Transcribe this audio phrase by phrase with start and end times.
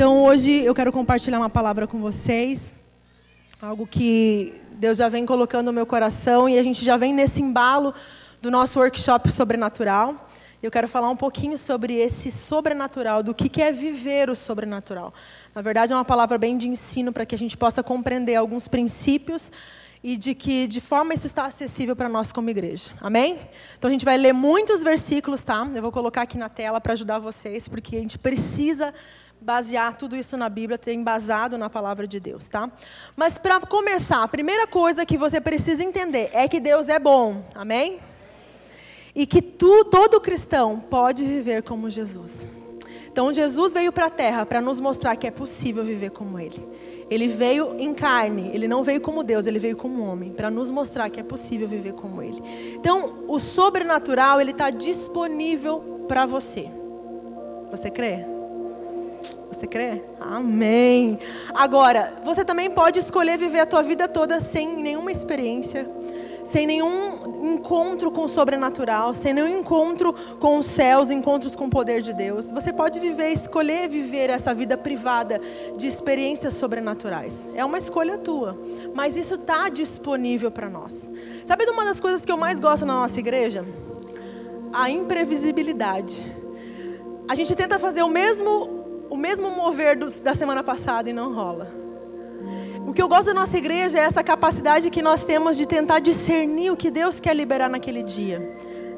[0.00, 2.74] Então hoje eu quero compartilhar uma palavra com vocês,
[3.60, 7.42] algo que Deus já vem colocando no meu coração e a gente já vem nesse
[7.42, 7.92] embalo
[8.40, 10.26] do nosso workshop sobrenatural.
[10.62, 15.12] Eu quero falar um pouquinho sobre esse sobrenatural, do que é viver o sobrenatural.
[15.54, 18.68] Na verdade, é uma palavra bem de ensino para que a gente possa compreender alguns
[18.68, 19.52] princípios
[20.02, 22.92] e de que de forma isso está acessível para nós como igreja.
[23.00, 23.38] Amém?
[23.78, 25.68] Então a gente vai ler muitos versículos, tá?
[25.74, 28.94] Eu vou colocar aqui na tela para ajudar vocês, porque a gente precisa
[29.40, 32.70] basear tudo isso na Bíblia, ter embasado na palavra de Deus, tá?
[33.16, 37.44] Mas para começar, a primeira coisa que você precisa entender é que Deus é bom.
[37.54, 37.98] Amém?
[39.14, 42.48] E que tu, todo cristão pode viver como Jesus.
[43.10, 46.64] Então Jesus veio para a terra para nos mostrar que é possível viver como ele.
[47.10, 50.70] Ele veio em carne, ele não veio como Deus, ele veio como homem, para nos
[50.70, 52.40] mostrar que é possível viver como ele.
[52.76, 56.70] Então, o sobrenatural, ele está disponível para você.
[57.70, 58.24] Você crê?
[59.50, 60.02] Você crê?
[60.20, 61.18] Amém.
[61.52, 65.88] Agora, você também pode escolher viver a tua vida toda sem nenhuma experiência
[66.50, 71.70] sem nenhum encontro com o sobrenatural, sem nenhum encontro com os céus, encontros com o
[71.70, 72.50] poder de Deus.
[72.50, 75.40] Você pode viver, escolher viver essa vida privada
[75.76, 77.48] de experiências sobrenaturais.
[77.54, 78.58] É uma escolha tua,
[78.92, 81.08] mas isso está disponível para nós.
[81.46, 83.64] Sabe uma das coisas que eu mais gosto na nossa igreja?
[84.72, 86.20] A imprevisibilidade.
[87.28, 91.32] A gente tenta fazer o mesmo, o mesmo mover do, da semana passada e não
[91.32, 91.89] rola.
[92.86, 96.00] O que eu gosto da nossa igreja é essa capacidade que nós temos de tentar
[96.00, 98.52] discernir o que Deus quer liberar naquele dia.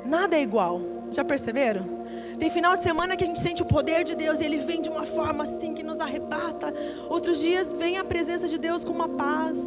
[0.04, 0.80] Nada é igual.
[1.10, 2.02] Já perceberam?
[2.38, 4.80] Tem final de semana que a gente sente o poder de Deus e ele vem
[4.80, 6.72] de uma forma assim que nos arrebata.
[7.08, 9.58] Outros dias vem a presença de Deus com uma paz.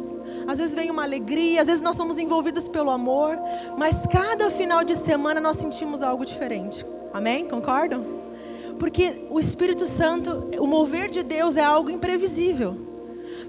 [0.46, 3.38] Às vezes vem uma alegria, às vezes nós somos envolvidos pelo amor.
[3.78, 6.84] Mas cada final de semana nós sentimos algo diferente.
[7.14, 7.46] Amém?
[7.48, 8.04] Concordam?
[8.78, 12.85] Porque o Espírito Santo, o mover de Deus é algo imprevisível.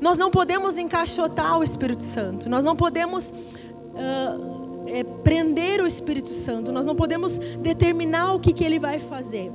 [0.01, 6.33] Nós não podemos encaixotar o Espírito Santo, nós não podemos uh, é, prender o Espírito
[6.33, 9.51] Santo, nós não podemos determinar o que, que ele vai fazer.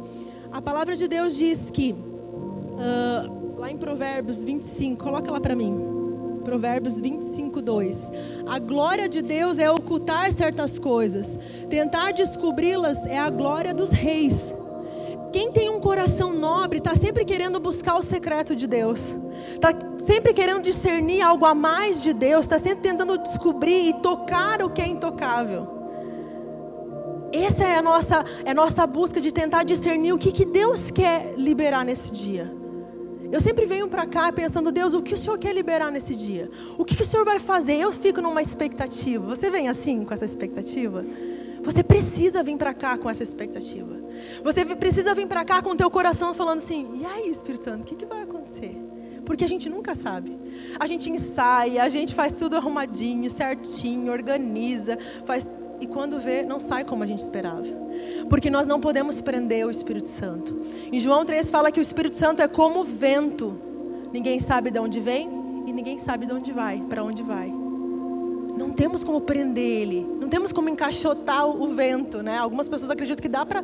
[0.51, 5.93] A palavra de Deus diz que, uh, lá em Provérbios 25, coloca lá para mim.
[6.45, 8.13] Provérbios 25, 2.
[8.47, 11.39] A glória de Deus é ocultar certas coisas,
[11.71, 14.55] tentar descobri-las é a glória dos reis.
[15.33, 19.17] Quem tem um coração nobre está sempre querendo buscar o secreto de Deus,
[19.55, 19.71] está
[20.05, 24.69] sempre querendo discernir algo a mais de Deus, está sempre tentando descobrir e tocar o
[24.69, 25.67] que é intocável.
[27.33, 30.91] Essa é a nossa, é a nossa busca de tentar discernir o que, que Deus
[30.91, 32.55] quer liberar nesse dia.
[33.33, 36.51] Eu sempre venho para cá pensando, Deus, o que o Senhor quer liberar nesse dia?
[36.77, 37.81] O que, que o Senhor vai fazer?
[37.81, 39.25] Eu fico numa expectativa.
[39.25, 41.03] Você vem assim, com essa expectativa?
[41.63, 43.97] Você precisa vir para cá com essa expectativa.
[44.43, 47.83] Você precisa vir para cá com o teu coração falando assim: e aí, Espírito Santo,
[47.83, 48.77] o que, que vai acontecer?
[49.25, 50.37] Porque a gente nunca sabe.
[50.79, 55.49] A gente ensaia, a gente faz tudo arrumadinho, certinho, organiza, faz
[55.81, 57.67] e quando vê, não sai como a gente esperava.
[58.31, 60.61] Porque nós não podemos prender o Espírito Santo.
[60.93, 63.59] Em João 3 fala que o Espírito Santo é como vento.
[64.13, 65.29] Ninguém sabe de onde vem
[65.67, 67.62] e ninguém sabe de onde vai, para onde vai
[68.63, 72.39] não temos como prender ele, não temos como encaixotar o vento, né?
[72.39, 73.63] Algumas pessoas acreditam que dá para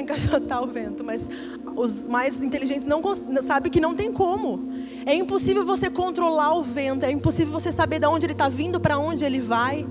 [0.00, 1.28] encaixotar o vento, mas
[1.74, 3.02] os mais inteligentes não
[3.42, 4.70] sabem que não tem como.
[5.04, 8.78] É impossível você controlar o vento, é impossível você saber de onde ele está vindo,
[8.78, 9.84] para onde ele vai.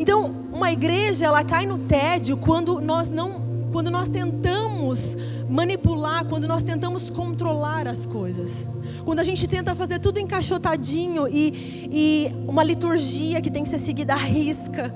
[0.00, 3.40] Então, uma igreja ela cai no tédio quando nós não,
[3.72, 5.16] quando nós tentamos
[5.48, 8.68] manipular, quando nós tentamos controlar as coisas.
[9.04, 13.78] Quando a gente tenta fazer tudo encaixotadinho e, e uma liturgia que tem que ser
[13.78, 14.94] seguida à risca.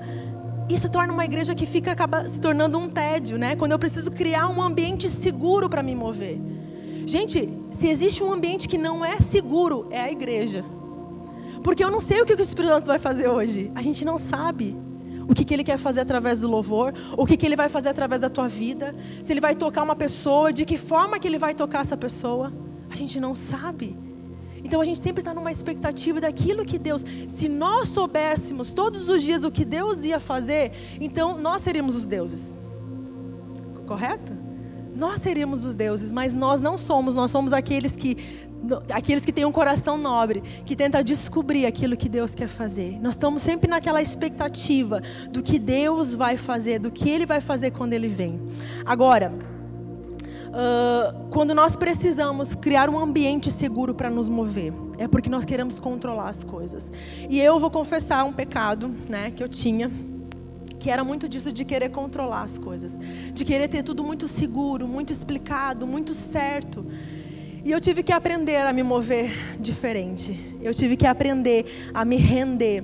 [0.69, 3.55] Isso torna uma igreja que fica acaba se tornando um tédio, né?
[3.55, 6.39] Quando eu preciso criar um ambiente seguro para me mover.
[7.05, 10.63] Gente, se existe um ambiente que não é seguro, é a igreja.
[11.63, 13.71] Porque eu não sei o que o Espírito Santo vai fazer hoje.
[13.75, 14.75] A gente não sabe
[15.31, 17.87] o que, que ele quer fazer através do louvor, o que, que ele vai fazer
[17.87, 18.93] através da tua vida,
[19.23, 22.51] se ele vai tocar uma pessoa, de que forma que ele vai tocar essa pessoa.
[22.89, 23.97] A gente não sabe.
[24.61, 27.05] Então a gente sempre está numa expectativa daquilo que Deus.
[27.29, 32.05] Se nós soubéssemos todos os dias o que Deus ia fazer, então nós seríamos os
[32.05, 32.57] deuses.
[33.87, 34.33] Correto?
[34.93, 37.15] Nós seríamos os deuses, mas nós não somos.
[37.15, 38.17] Nós somos aqueles que
[38.91, 42.99] aqueles que têm um coração nobre, que tenta descobrir aquilo que Deus quer fazer.
[43.01, 47.71] Nós estamos sempre naquela expectativa do que Deus vai fazer, do que Ele vai fazer
[47.71, 48.39] quando Ele vem.
[48.85, 49.33] Agora,
[50.51, 55.79] uh, quando nós precisamos criar um ambiente seguro para nos mover, é porque nós queremos
[55.79, 56.91] controlar as coisas.
[57.29, 59.89] E eu vou confessar um pecado, né, que eu tinha
[60.79, 62.99] que era muito disso de querer controlar as coisas,
[63.31, 66.83] de querer ter tudo muito seguro, muito explicado, muito certo.
[67.63, 70.57] E eu tive que aprender a me mover diferente.
[70.61, 72.83] Eu tive que aprender a me render.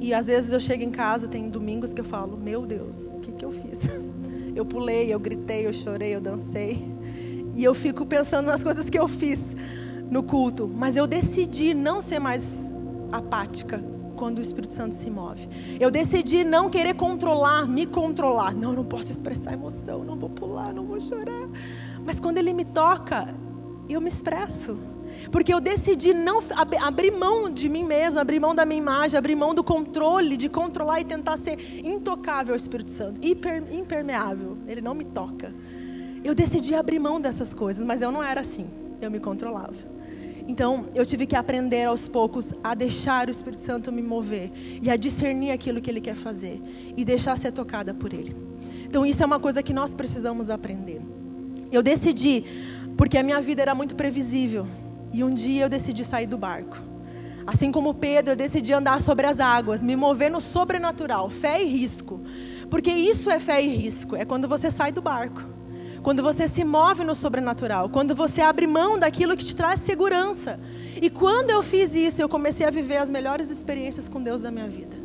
[0.00, 3.18] E às vezes eu chego em casa, tem domingos que eu falo: Meu Deus, o
[3.18, 3.78] que, que eu fiz?
[4.54, 6.78] Eu pulei, eu gritei, eu chorei, eu dancei.
[7.56, 9.38] E eu fico pensando nas coisas que eu fiz
[10.10, 10.68] no culto.
[10.68, 12.70] Mas eu decidi não ser mais
[13.10, 13.82] apática
[14.14, 15.48] quando o Espírito Santo se move.
[15.80, 18.54] Eu decidi não querer controlar, me controlar.
[18.54, 21.48] Não, não posso expressar emoção, não vou pular, não vou chorar.
[22.04, 23.34] Mas quando ele me toca,
[23.88, 24.76] eu me expresso.
[25.30, 29.18] Porque eu decidi não ab abrir mão de mim mesma, abrir mão da minha imagem,
[29.18, 34.56] abrir mão do controle, de controlar e tentar ser intocável ao Espírito Santo, hiper, impermeável.
[34.66, 35.54] Ele não me toca.
[36.24, 38.66] Eu decidi abrir mão dessas coisas, mas eu não era assim.
[39.00, 39.92] Eu me controlava.
[40.46, 44.50] Então, eu tive que aprender aos poucos a deixar o Espírito Santo me mover
[44.82, 46.60] e a discernir aquilo que ele quer fazer
[46.96, 48.34] e deixar ser tocada por ele.
[48.84, 51.00] Então, isso é uma coisa que nós precisamos aprender.
[51.70, 52.44] Eu decidi,
[52.96, 54.66] porque a minha vida era muito previsível,
[55.12, 56.78] e um dia eu decidi sair do barco.
[57.46, 61.66] Assim como Pedro, eu decidi andar sobre as águas, me mover no sobrenatural, fé e
[61.66, 62.20] risco.
[62.70, 65.42] Porque isso é fé e risco, é quando você sai do barco
[66.02, 70.58] quando você se move no sobrenatural, quando você abre mão daquilo que te traz segurança.
[71.00, 74.50] E quando eu fiz isso, eu comecei a viver as melhores experiências com Deus da
[74.50, 74.96] minha vida.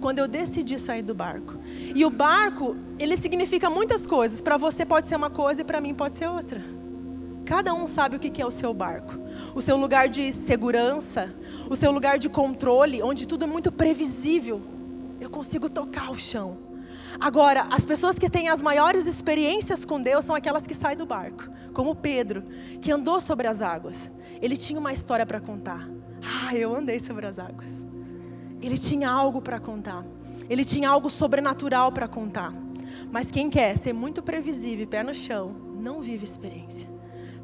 [0.00, 1.58] Quando eu decidi sair do barco.
[1.94, 4.40] E o barco, ele significa muitas coisas.
[4.40, 6.62] Para você pode ser uma coisa e para mim pode ser outra.
[7.46, 9.14] Cada um sabe o que é o seu barco.
[9.54, 11.32] O seu lugar de segurança,
[11.70, 14.60] o seu lugar de controle, onde tudo é muito previsível.
[15.20, 16.58] Eu consigo tocar o chão.
[17.20, 21.06] Agora, as pessoas que têm as maiores experiências com Deus são aquelas que saem do
[21.06, 22.42] barco, como Pedro,
[22.82, 24.10] que andou sobre as águas.
[24.42, 25.88] Ele tinha uma história para contar.
[26.20, 27.70] Ah, eu andei sobre as águas.
[28.60, 30.04] Ele tinha algo para contar.
[30.50, 32.52] Ele tinha algo sobrenatural para contar.
[33.12, 36.95] Mas quem quer ser muito previsível, pé no chão, não vive experiência.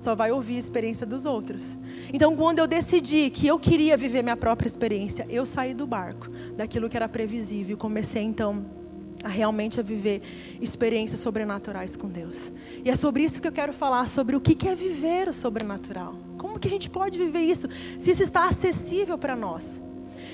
[0.02, 1.78] Só vai ouvir a experiência dos outros.
[2.12, 6.28] Então, quando eu decidi que eu queria viver minha própria experiência, eu saí do barco,
[6.56, 8.66] daquilo que era previsível, e comecei então
[9.22, 10.20] a realmente a viver
[10.60, 12.52] experiências sobrenaturais com Deus.
[12.84, 16.16] E é sobre isso que eu quero falar, sobre o que é viver o sobrenatural.
[16.36, 19.80] Como que a gente pode viver isso, se isso está acessível para nós?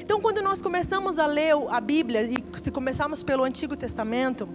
[0.01, 4.49] Então, quando nós começamos a ler a Bíblia, e se começarmos pelo Antigo Testamento,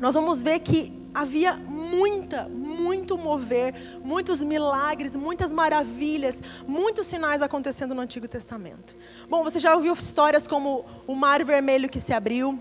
[0.00, 7.94] nós vamos ver que havia muita, muito mover, muitos milagres, muitas maravilhas, muitos sinais acontecendo
[7.94, 8.96] no Antigo Testamento.
[9.28, 12.58] Bom, você já ouviu histórias como o Mar Vermelho que se abriu,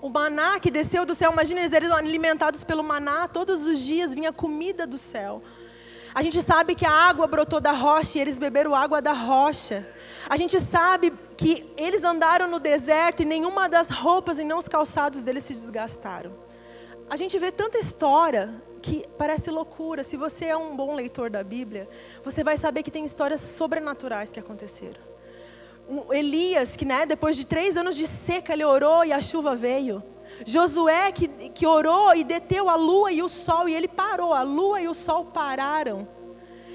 [0.00, 4.14] o maná que desceu do céu, imagina eles eram alimentados pelo maná, todos os dias
[4.14, 5.42] vinha comida do céu.
[6.14, 9.86] A gente sabe que a água brotou da rocha e eles beberam água da rocha.
[10.28, 14.68] A gente sabe que eles andaram no deserto e nenhuma das roupas e nem os
[14.68, 16.32] calçados deles se desgastaram.
[17.12, 18.48] A gente vê tanta história
[18.80, 20.02] que parece loucura.
[20.02, 21.86] Se você é um bom leitor da Bíblia,
[22.24, 24.98] você vai saber que tem histórias sobrenaturais que aconteceram.
[26.10, 30.02] Elias, que né, depois de três anos de seca, ele orou e a chuva veio.
[30.46, 34.40] Josué, que, que orou e deteu a lua e o sol, e ele parou, a
[34.40, 36.08] lua e o sol pararam.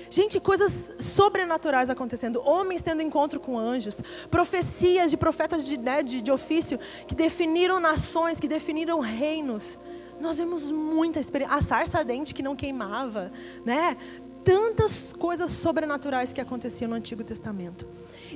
[0.07, 6.21] Gente, coisas sobrenaturais acontecendo, homens tendo encontro com anjos, profecias de profetas de, né, de,
[6.21, 9.79] de ofício que definiram nações, que definiram reinos.
[10.19, 11.55] Nós vemos muita experiência.
[11.55, 13.31] A sarça ardente que não queimava,
[13.65, 13.95] né?
[14.43, 17.85] Tantas coisas sobrenaturais que aconteciam no Antigo Testamento.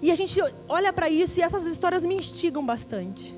[0.01, 3.35] E a gente olha para isso e essas histórias me instigam bastante.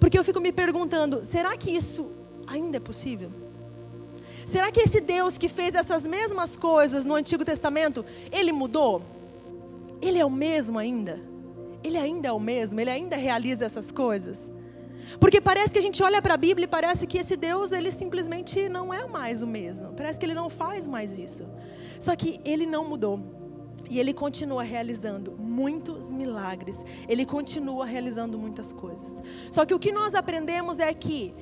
[0.00, 2.10] Porque eu fico me perguntando: será que isso
[2.46, 3.30] ainda é possível?
[4.46, 9.02] Será que esse Deus que fez essas mesmas coisas no Antigo Testamento, ele mudou?
[10.00, 11.20] Ele é o mesmo ainda?
[11.82, 12.80] Ele ainda é o mesmo?
[12.80, 14.52] Ele ainda realiza essas coisas?
[15.20, 17.92] Porque parece que a gente olha para a Bíblia e parece que esse Deus, ele
[17.92, 19.92] simplesmente não é mais o mesmo.
[19.92, 21.46] Parece que ele não faz mais isso.
[21.98, 23.20] Só que ele não mudou.
[23.88, 26.78] E ele continua realizando muitos milagres.
[27.08, 29.22] Ele continua realizando muitas coisas.
[29.50, 31.34] Só que o que nós aprendemos é que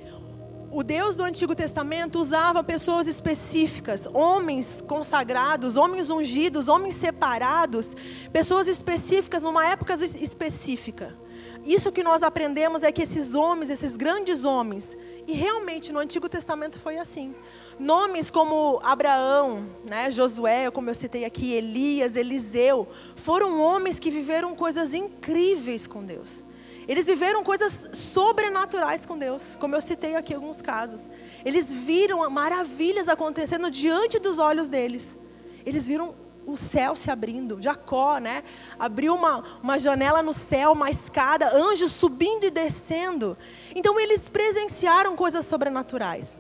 [0.70, 7.94] o Deus do Antigo Testamento usava pessoas específicas, homens consagrados, homens ungidos, homens separados,
[8.32, 11.16] pessoas específicas numa época específica.
[11.64, 16.28] Isso que nós aprendemos é que esses homens, esses grandes homens, e realmente no Antigo
[16.28, 17.34] Testamento foi assim.
[17.78, 24.54] Nomes como Abraão, né, Josué, como eu citei aqui, Elias, Eliseu, foram homens que viveram
[24.54, 26.44] coisas incríveis com Deus.
[26.86, 31.08] Eles viveram coisas sobrenaturais com Deus, como eu citei aqui alguns casos.
[31.42, 35.18] Eles viram maravilhas acontecendo diante dos olhos deles.
[35.64, 36.14] Eles viram
[36.46, 37.60] o céu se abrindo.
[37.60, 38.42] Jacó, né?
[38.78, 43.36] Abriu uma, uma janela no céu, uma escada, anjos subindo e descendo.
[43.74, 46.36] Então eles presenciaram coisas sobrenaturais.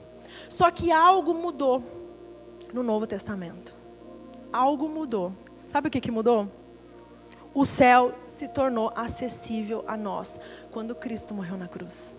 [0.48, 1.82] Só que algo mudou
[2.72, 3.74] no Novo Testamento.
[4.52, 5.32] algo mudou.
[5.68, 6.48] Sabe o que, que mudou?
[7.52, 10.40] O céu se tornou acessível a nós
[10.72, 12.16] quando Cristo morreu na cruz.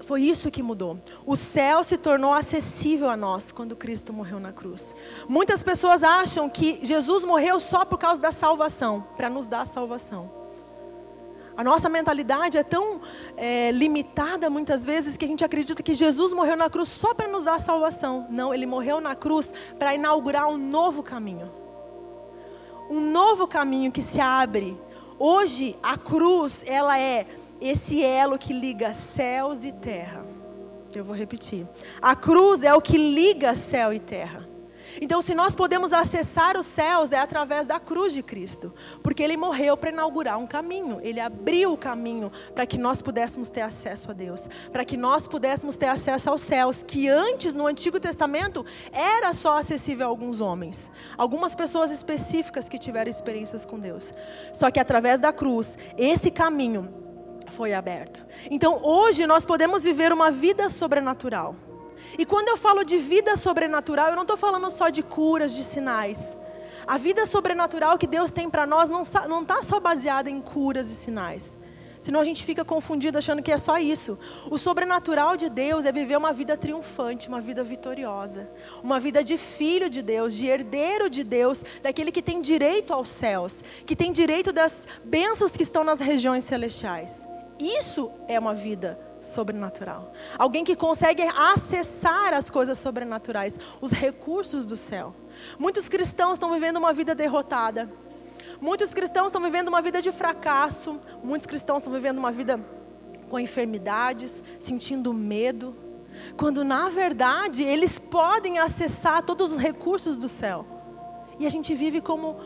[0.00, 0.98] Foi isso que mudou.
[1.26, 4.94] O céu se tornou acessível a nós quando Cristo morreu na cruz.
[5.28, 9.66] Muitas pessoas acham que Jesus morreu só por causa da salvação, para nos dar a
[9.66, 10.38] salvação.
[11.58, 13.00] A nossa mentalidade é tão
[13.36, 17.26] é, limitada muitas vezes que a gente acredita que Jesus morreu na cruz só para
[17.26, 18.28] nos dar a salvação.
[18.30, 21.50] Não, ele morreu na cruz para inaugurar um novo caminho.
[22.88, 24.80] Um novo caminho que se abre.
[25.18, 27.26] Hoje, a cruz, ela é
[27.60, 30.24] esse elo que liga céus e terra.
[30.94, 31.66] Eu vou repetir.
[32.00, 34.48] A cruz é o que liga céu e terra.
[35.00, 38.72] Então, se nós podemos acessar os céus, é através da cruz de Cristo,
[39.02, 43.50] porque Ele morreu para inaugurar um caminho, Ele abriu o caminho para que nós pudéssemos
[43.50, 47.66] ter acesso a Deus, para que nós pudéssemos ter acesso aos céus, que antes, no
[47.66, 53.78] Antigo Testamento, era só acessível a alguns homens, algumas pessoas específicas que tiveram experiências com
[53.78, 54.14] Deus.
[54.52, 57.07] Só que através da cruz, esse caminho
[57.50, 58.24] foi aberto.
[58.50, 61.54] Então, hoje, nós podemos viver uma vida sobrenatural.
[62.18, 65.62] E quando eu falo de vida sobrenatural, eu não estou falando só de curas, de
[65.62, 66.36] sinais.
[66.86, 70.94] A vida sobrenatural que Deus tem para nós não está só baseada em curas e
[70.94, 71.58] sinais.
[71.98, 74.18] Senão a gente fica confundido achando que é só isso.
[74.50, 78.50] O sobrenatural de Deus é viver uma vida triunfante, uma vida vitoriosa.
[78.82, 83.10] Uma vida de filho de Deus, de herdeiro de Deus, daquele que tem direito aos
[83.10, 87.27] céus, que tem direito das bênçãos que estão nas regiões celestiais.
[87.58, 90.12] Isso é uma vida sobrenatural.
[90.38, 95.14] Alguém que consegue acessar as coisas sobrenaturais, os recursos do céu.
[95.58, 97.90] Muitos cristãos estão vivendo uma vida derrotada.
[98.60, 101.00] Muitos cristãos estão vivendo uma vida de fracasso.
[101.22, 102.60] Muitos cristãos estão vivendo uma vida
[103.28, 105.76] com enfermidades, sentindo medo.
[106.36, 110.64] Quando na verdade eles podem acessar todos os recursos do céu.
[111.38, 112.36] E a gente vive como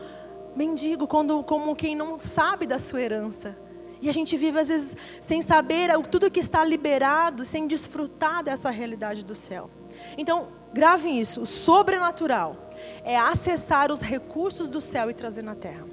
[0.55, 3.57] mendigo, como quem não sabe da sua herança.
[4.03, 8.69] E a gente vive, às vezes, sem saber tudo que está liberado, sem desfrutar dessa
[8.69, 9.69] realidade do céu.
[10.17, 12.69] Então, gravem isso: o sobrenatural
[13.05, 15.87] é acessar os recursos do céu e trazer na terra.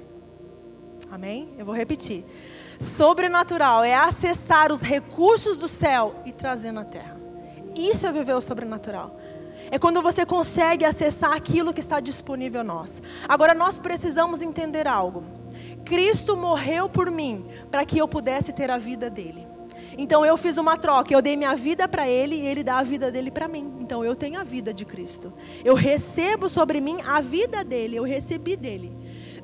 [1.09, 1.53] Amém?
[1.57, 2.25] Eu vou repetir.
[2.77, 7.17] Sobrenatural é acessar os recursos do céu e trazer na terra.
[7.77, 9.17] Isso é viver o sobrenatural.
[9.71, 13.01] É quando você consegue acessar aquilo que está disponível a nós.
[13.29, 15.23] Agora, nós precisamos entender algo.
[15.91, 19.45] Cristo morreu por mim para que eu pudesse ter a vida dele.
[19.97, 22.83] Então eu fiz uma troca, eu dei minha vida para ele e ele dá a
[22.83, 23.73] vida dele para mim.
[23.81, 25.33] Então eu tenho a vida de Cristo.
[25.65, 28.89] Eu recebo sobre mim a vida dele, eu recebi dele.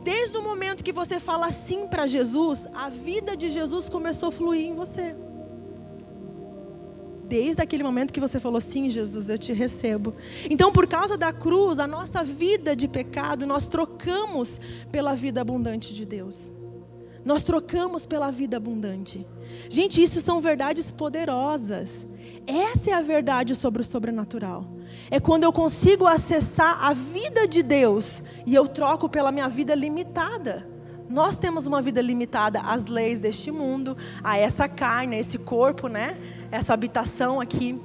[0.01, 4.32] Desde o momento que você fala sim para Jesus, a vida de Jesus começou a
[4.32, 5.13] fluir em você.
[7.27, 10.15] Desde aquele momento que você falou sim, Jesus, eu te recebo.
[10.50, 15.93] Então, por causa da cruz, a nossa vida de pecado, nós trocamos pela vida abundante
[15.93, 16.53] de Deus.
[17.25, 19.27] Nós trocamos pela vida abundante.
[19.69, 22.07] Gente, isso são verdades poderosas.
[22.48, 24.65] Essa é a verdade sobre o sobrenatural.
[25.12, 29.75] É quando eu consigo acessar a vida de Deus e eu troco pela minha vida
[29.75, 30.76] limitada.
[31.10, 35.88] Nós temos uma vida limitada às leis deste mundo, a essa carne, a esse corpo,
[35.88, 36.18] né?
[36.52, 37.80] essa habitação aqui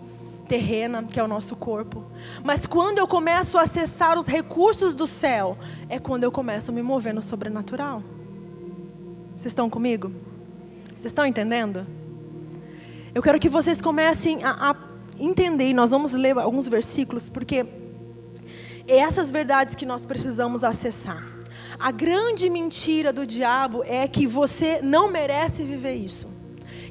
[0.48, 2.04] terrena, que é o nosso corpo.
[2.44, 5.56] Mas quando eu começo a acessar os recursos do céu,
[5.88, 8.02] é quando eu começo a me mover no sobrenatural.
[9.36, 10.12] Vocês estão comigo?
[10.90, 11.86] Vocês estão entendendo?
[13.14, 14.76] Eu quero que vocês comecem a, a
[15.18, 17.64] entender, e nós vamos ler alguns versículos, porque
[18.86, 21.31] é essas verdades que nós precisamos acessar.
[21.82, 26.30] A grande mentira do diabo é que você não merece viver isso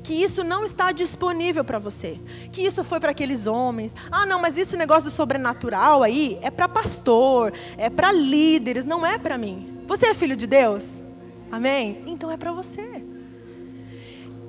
[0.03, 2.19] que isso não está disponível para você,
[2.51, 3.95] que isso foi para aqueles homens.
[4.11, 9.19] Ah, não, mas esse negócio sobrenatural aí é para pastor, é para líderes, não é
[9.19, 9.83] para mim.
[9.85, 10.83] Você é filho de Deus?
[11.51, 12.03] Amém?
[12.07, 13.05] Então é para você.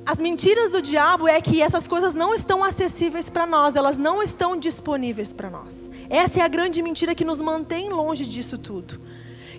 [0.06, 4.22] As mentiras do diabo é que essas coisas não estão acessíveis para nós, elas não
[4.22, 5.90] estão disponíveis para nós.
[6.08, 8.98] Essa é a grande mentira que nos mantém longe disso tudo.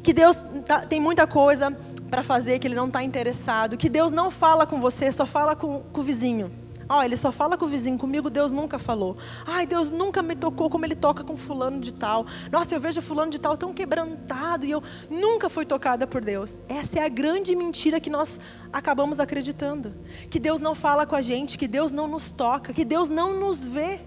[0.03, 1.75] Que Deus tá, tem muita coisa
[2.09, 5.55] para fazer que ele não está interessado, que Deus não fala com você, só fala
[5.55, 6.51] com, com o vizinho.
[6.89, 9.17] Ó, oh, ele só fala com o vizinho, comigo Deus nunca falou.
[9.45, 12.25] Ai, Deus nunca me tocou como ele toca com fulano de tal.
[12.51, 16.61] Nossa, eu vejo fulano de tal tão quebrantado e eu nunca fui tocada por Deus.
[16.67, 18.39] Essa é a grande mentira que nós
[18.71, 19.95] acabamos acreditando.
[20.29, 23.39] Que Deus não fala com a gente, que Deus não nos toca, que Deus não
[23.39, 24.01] nos vê.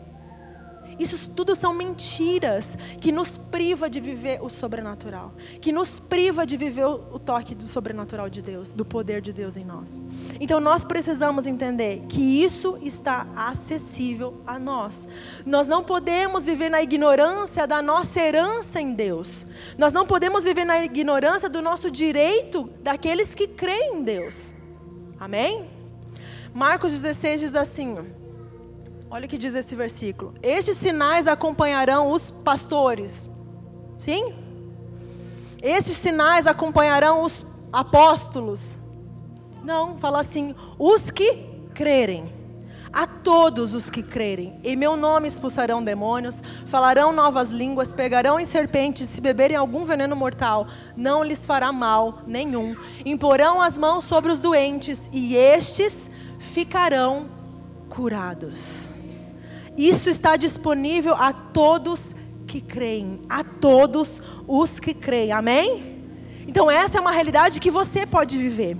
[0.98, 6.56] Isso tudo são mentiras que nos priva de viver o sobrenatural, que nos priva de
[6.56, 10.02] viver o toque do sobrenatural de Deus, do poder de Deus em nós.
[10.40, 15.06] Então nós precisamos entender que isso está acessível a nós.
[15.44, 19.46] Nós não podemos viver na ignorância da nossa herança em Deus.
[19.76, 24.54] Nós não podemos viver na ignorância do nosso direito daqueles que creem em Deus.
[25.18, 25.68] Amém?
[26.54, 27.98] Marcos 16 diz assim:
[29.08, 30.34] Olha o que diz esse versículo.
[30.42, 33.30] Estes sinais acompanharão os pastores.
[33.98, 34.34] Sim?
[35.62, 38.76] Estes sinais acompanharão os apóstolos.
[39.62, 42.34] Não, fala assim: os que crerem.
[42.92, 44.58] A todos os que crerem.
[44.64, 50.16] Em meu nome expulsarão demônios, falarão novas línguas, pegarão em serpentes, se beberem algum veneno
[50.16, 52.75] mortal, não lhes fará mal nenhum.
[53.04, 57.26] Imporão as mãos sobre os doentes e estes ficarão
[57.90, 58.88] curados.
[59.76, 62.14] Isso está disponível a todos
[62.47, 65.33] que creem, a todos os que creem.
[65.33, 65.97] Amém?
[66.47, 68.76] Então essa é uma realidade que você pode viver.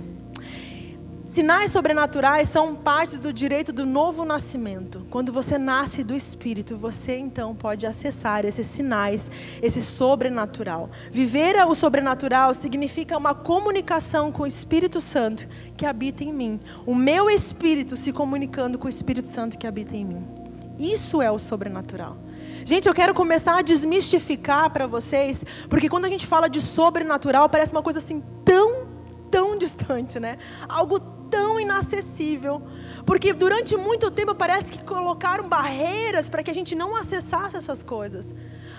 [1.37, 5.05] Sinais sobrenaturais são parte do direito do novo nascimento.
[5.11, 9.29] Quando você nasce do Espírito, você então pode acessar esses sinais,
[9.61, 10.89] esse sobrenatural.
[11.11, 16.59] Viver o sobrenatural significa uma comunicação com o Espírito Santo que habita em mim.
[16.87, 20.36] O meu espírito se comunicando com o Espírito Santo que habita em mim.
[20.77, 22.17] Isso é o sobrenatural.
[22.63, 27.47] Gente, eu quero começar a desmistificar para vocês, porque quando a gente fala de sobrenatural,
[27.47, 28.87] parece uma coisa assim tão,
[29.31, 30.37] tão distante, né?
[30.67, 32.61] Algo tão inacessível.
[33.05, 37.83] Porque durante muito tempo parece que colocaram barreiras para que a gente não acessasse essas
[37.83, 38.35] coisas.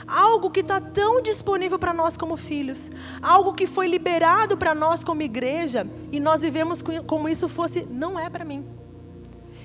[0.07, 2.91] Algo que está tão disponível para nós como filhos,
[3.23, 8.19] algo que foi liberado para nós como igreja, e nós vivemos como isso fosse, não
[8.19, 8.67] é para mim.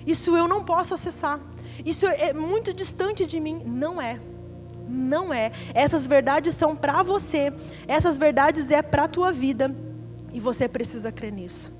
[0.05, 1.39] Isso eu não posso acessar.
[1.85, 3.61] Isso é muito distante de mim.
[3.65, 4.19] Não é.
[4.87, 5.51] Não é.
[5.73, 7.53] Essas verdades são para você.
[7.87, 9.75] Essas verdades é para a tua vida.
[10.33, 11.71] E você precisa crer nisso.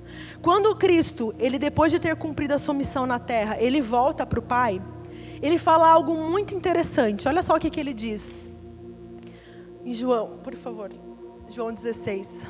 [0.42, 4.40] Quando Cristo, ele depois de ter cumprido a sua missão na terra, ele volta para
[4.40, 4.82] o Pai,
[5.42, 7.28] ele fala algo muito interessante.
[7.28, 8.38] Olha só o que, que ele diz.
[9.84, 10.92] Em João, por favor.
[11.50, 12.48] João 16.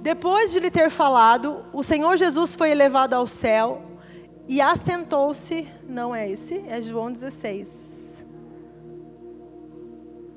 [0.00, 3.82] Depois de lhe ter falado, o Senhor Jesus foi elevado ao céu
[4.46, 7.68] e assentou-se, não é esse, é João 16.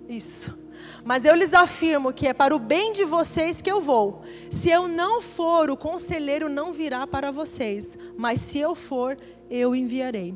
[0.08, 0.68] Isso.
[1.04, 4.22] Mas eu lhes afirmo que é para o bem de vocês que eu vou.
[4.50, 7.98] Se eu não for, o conselheiro não virá para vocês.
[8.18, 9.18] Mas se eu for,
[9.50, 10.36] eu enviarei.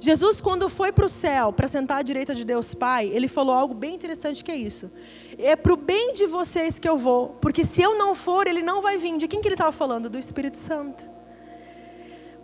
[0.00, 3.54] Jesus, quando foi para o céu, para sentar à direita de Deus Pai, ele falou
[3.54, 4.90] algo bem interessante que é isso.
[5.38, 7.30] É para o bem de vocês que eu vou.
[7.40, 9.16] Porque se eu não for, ele não vai vir.
[9.18, 10.08] De quem que ele estava falando?
[10.08, 11.21] Do Espírito Santo.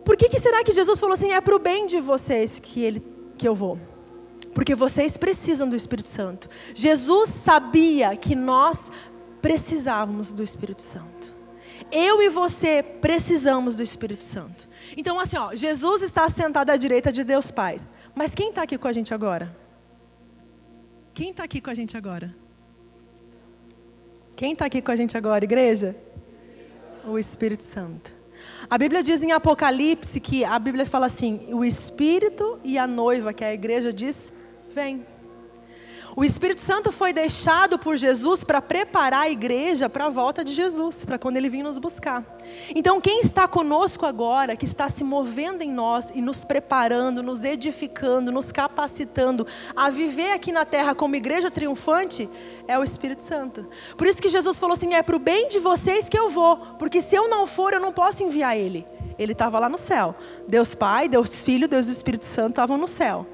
[0.09, 1.33] Por que, que será que Jesus falou assim?
[1.33, 3.05] É para o bem de vocês que, ele,
[3.37, 3.79] que eu vou.
[4.55, 6.49] Porque vocês precisam do Espírito Santo.
[6.75, 8.91] Jesus sabia que nós
[9.43, 11.35] precisávamos do Espírito Santo.
[11.93, 14.67] Eu e você precisamos do Espírito Santo.
[14.97, 17.79] Então, assim, ó, Jesus está sentado à direita de Deus Pai.
[18.15, 19.55] Mas quem está aqui com a gente agora?
[21.13, 22.35] Quem está aqui com a gente agora?
[24.35, 25.95] Quem está aqui com a gente agora, igreja?
[27.05, 28.17] O Espírito Santo.
[28.71, 33.33] A Bíblia diz em Apocalipse que a Bíblia fala assim: o Espírito e a noiva,
[33.33, 34.31] que é a igreja, diz:
[34.75, 35.07] vem.
[36.17, 40.53] O Espírito Santo foi deixado por Jesus para preparar a igreja para a volta de
[40.53, 42.25] Jesus, para quando ele vir nos buscar.
[42.75, 47.45] Então, quem está conosco agora, que está se movendo em nós e nos preparando, nos
[47.45, 52.29] edificando, nos capacitando a viver aqui na terra como igreja triunfante,
[52.67, 53.67] é o Espírito Santo.
[53.97, 56.57] Por isso que Jesus falou assim: é para o bem de vocês que eu vou,
[56.79, 58.87] porque se eu não for, eu não posso enviar ele.
[59.19, 60.15] Ele estava lá no céu.
[60.47, 63.27] Deus Pai, Deus Filho, Deus Espírito Santo estavam no céu.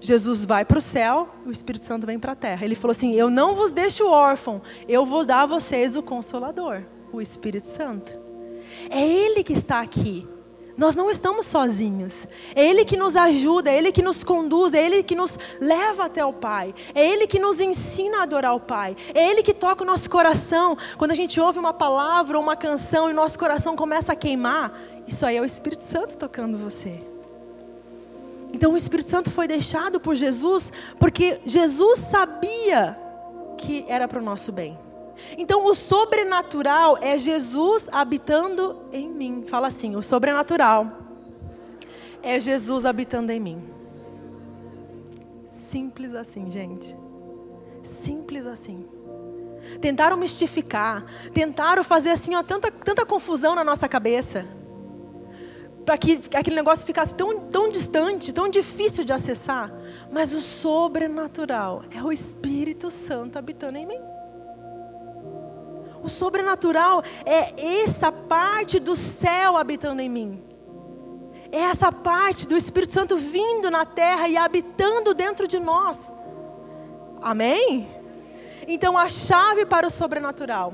[0.00, 2.64] Jesus vai para o céu, o Espírito Santo vem para a terra.
[2.64, 6.82] Ele falou assim: Eu não vos deixo órfão, eu vou dar a vocês o Consolador,
[7.12, 8.18] o Espírito Santo.
[8.88, 10.26] É Ele que está aqui.
[10.76, 12.26] Nós não estamos sozinhos.
[12.54, 16.06] É Ele que nos ajuda, é Ele que nos conduz, é Ele que nos leva
[16.06, 16.74] até o Pai.
[16.94, 18.96] É Ele que nos ensina a adorar o Pai.
[19.12, 20.78] É Ele que toca o nosso coração.
[20.96, 24.72] Quando a gente ouve uma palavra ou uma canção e nosso coração começa a queimar,
[25.06, 27.09] isso aí é o Espírito Santo tocando você.
[28.52, 32.98] Então o Espírito Santo foi deixado por Jesus porque Jesus sabia
[33.56, 34.78] que era para o nosso bem.
[35.36, 39.44] Então o sobrenatural é Jesus habitando em mim.
[39.46, 40.90] Fala assim: o sobrenatural
[42.22, 43.62] é Jesus habitando em mim.
[45.46, 46.96] Simples assim, gente.
[47.82, 48.86] Simples assim.
[49.80, 54.59] Tentaram mistificar, tentaram fazer assim, ó, tanta, tanta confusão na nossa cabeça
[55.90, 59.72] para que aquele negócio ficasse tão, tão distante, tão difícil de acessar.
[60.08, 63.98] Mas o sobrenatural é o Espírito Santo habitando em mim.
[66.00, 70.40] O sobrenatural é essa parte do céu habitando em mim.
[71.50, 76.14] É essa parte do Espírito Santo vindo na terra e habitando dentro de nós.
[77.20, 77.88] Amém?
[78.68, 80.72] Então a chave para o sobrenatural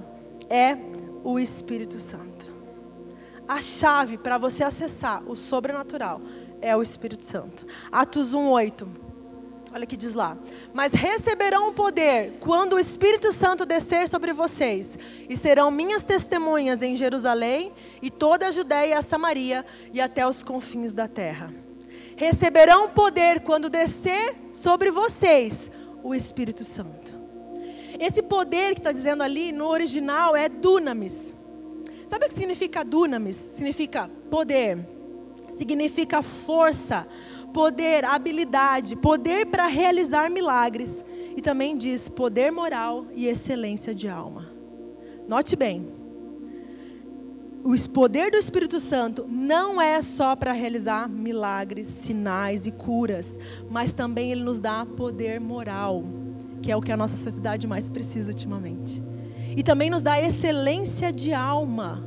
[0.51, 0.77] é
[1.25, 2.36] o Espírito Santo.
[3.49, 6.21] A chave para você acessar o sobrenatural
[6.61, 7.67] é o Espírito Santo.
[7.93, 8.89] Atos 1:8.
[9.73, 10.39] Olha que diz lá.
[10.73, 16.83] Mas receberão o poder quando o Espírito Santo descer sobre vocês, e serão minhas testemunhas
[16.83, 21.53] em Jerusalém e toda a Judéia e a Samaria e até os confins da terra.
[22.17, 25.71] Receberão o poder quando descer sobre vocês
[26.03, 27.15] o Espírito Santo.
[28.01, 31.35] Esse poder que está dizendo ali no original é dunamis.
[32.07, 33.37] Sabe o que significa dunamis?
[33.37, 34.79] Significa poder,
[35.53, 37.07] significa força
[37.57, 41.03] poder, habilidade, poder para realizar milagres.
[41.35, 44.47] E também diz poder moral e excelência de alma.
[45.27, 45.89] Note bem,
[47.65, 53.39] o poder do Espírito Santo não é só para realizar milagres, sinais e curas,
[53.71, 56.05] mas também ele nos dá poder moral,
[56.63, 59.03] que é o que a nossa sociedade mais precisa ultimamente.
[59.57, 62.07] E também nos dá excelência de alma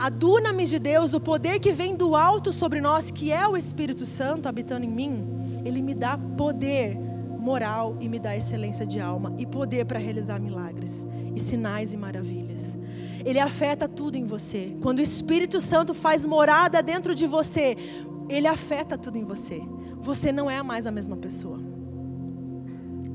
[0.00, 3.54] a dunamis de Deus, o poder que vem do alto sobre nós, que é o
[3.54, 6.96] Espírito Santo habitando em mim, ele me dá poder
[7.38, 11.98] moral e me dá excelência de alma e poder para realizar milagres e sinais e
[11.98, 12.78] maravilhas.
[13.26, 14.74] Ele afeta tudo em você.
[14.80, 17.76] Quando o Espírito Santo faz morada dentro de você,
[18.30, 19.60] ele afeta tudo em você.
[19.98, 21.60] Você não é mais a mesma pessoa.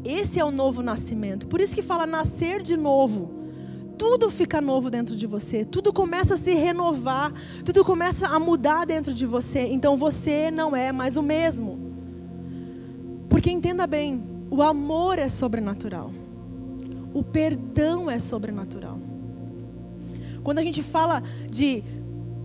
[0.06, 1.48] Esse é o novo nascimento.
[1.48, 3.36] Por isso que fala nascer de novo
[3.98, 8.86] tudo fica novo dentro de você, tudo começa a se renovar, tudo começa a mudar
[8.86, 9.68] dentro de você.
[9.68, 11.80] Então você não é mais o mesmo.
[13.30, 16.12] Porque entenda bem, o amor é sobrenatural.
[17.13, 19.00] O perdão é sobrenatural.
[20.44, 21.84] Quando a gente fala de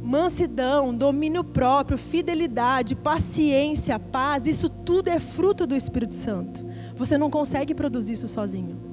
[0.03, 6.70] mansidão, domínio próprio, fidelidade, paciência, paz, isso tudo é fruto do Espírito Santo.
[7.01, 8.91] Você não consegue produzir isso sozinho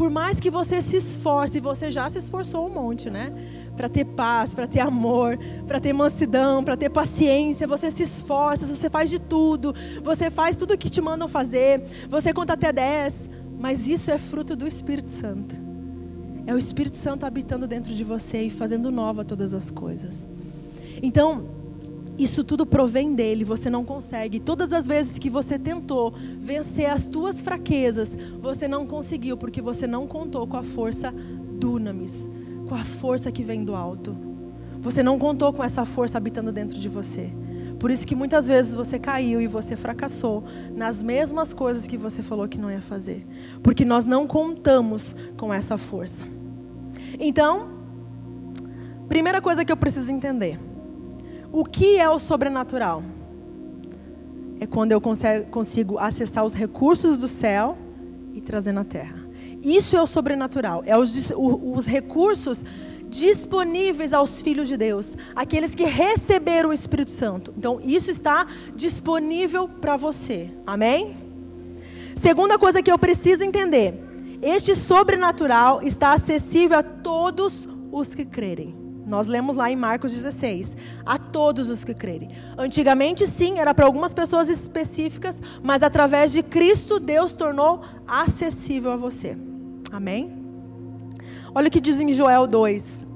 [0.00, 3.30] por mais que você se esforce, você já se esforçou um monte, né?
[3.76, 8.66] Para ter paz, para ter amor, para ter mansidão, para ter paciência, você se esforça,
[8.66, 12.72] você faz de tudo, você faz tudo o que te mandam fazer, você conta até
[12.72, 15.54] 10, mas isso é fruto do Espírito Santo.
[16.46, 20.26] É o Espírito Santo habitando dentro de você e fazendo nova todas as coisas.
[21.02, 21.59] Então,
[22.22, 24.38] isso tudo provém dele, você não consegue.
[24.38, 29.86] Todas as vezes que você tentou vencer as tuas fraquezas, você não conseguiu porque você
[29.86, 31.14] não contou com a força
[31.58, 32.28] dunamis,
[32.68, 34.16] com a força que vem do alto.
[34.80, 37.30] Você não contou com essa força habitando dentro de você.
[37.78, 40.44] Por isso que muitas vezes você caiu e você fracassou
[40.76, 43.26] nas mesmas coisas que você falou que não ia fazer,
[43.62, 46.26] porque nós não contamos com essa força.
[47.18, 47.70] Então,
[49.08, 50.60] primeira coisa que eu preciso entender,
[51.52, 53.02] o que é o sobrenatural?
[54.60, 57.78] É quando eu consigo acessar os recursos do céu
[58.34, 59.16] e trazer na terra.
[59.62, 60.82] Isso é o sobrenatural.
[60.86, 62.64] É os, os recursos
[63.08, 67.52] disponíveis aos filhos de Deus, aqueles que receberam o Espírito Santo.
[67.56, 70.50] Então, isso está disponível para você.
[70.66, 71.16] Amém?
[72.14, 73.94] Segunda coisa que eu preciso entender:
[74.40, 78.74] este sobrenatural está acessível a todos os que crerem.
[79.06, 82.30] Nós lemos lá em Marcos 16, a todos os que crerem.
[82.56, 88.96] Antigamente, sim, era para algumas pessoas específicas, mas através de Cristo, Deus tornou acessível a
[88.96, 89.36] você.
[89.92, 90.32] Amém?
[91.54, 93.06] Olha o que diz em Joel 2.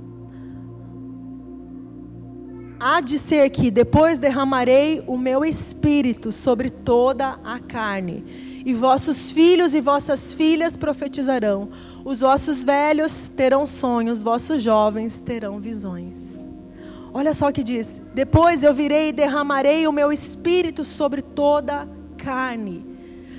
[2.80, 9.30] Há de ser que depois derramarei o meu espírito sobre toda a carne e vossos
[9.30, 11.68] filhos e vossas filhas profetizarão.
[12.04, 16.33] Os vossos velhos terão sonhos, vossos jovens terão visões.
[17.16, 21.88] Olha só o que diz: Depois eu virei e derramarei o meu espírito sobre toda
[22.18, 22.84] carne,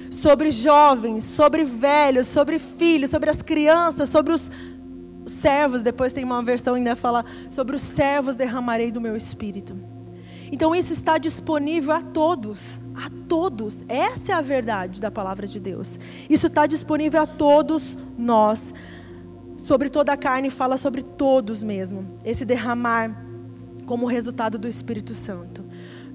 [0.09, 4.49] sobre jovens, sobre velhos, sobre filhos, sobre as crianças, sobre os
[5.27, 5.81] servos.
[5.81, 9.77] Depois tem uma versão ainda fala sobre os servos derramarei do meu espírito.
[10.49, 13.83] Então isso está disponível a todos a todos.
[13.89, 15.99] Essa é a verdade da palavra de Deus.
[16.29, 18.73] Isso está disponível a todos nós.
[19.57, 22.17] Sobre toda a carne, fala sobre todos mesmo.
[22.23, 23.24] Esse derramar
[23.85, 25.63] como resultado do Espírito Santo.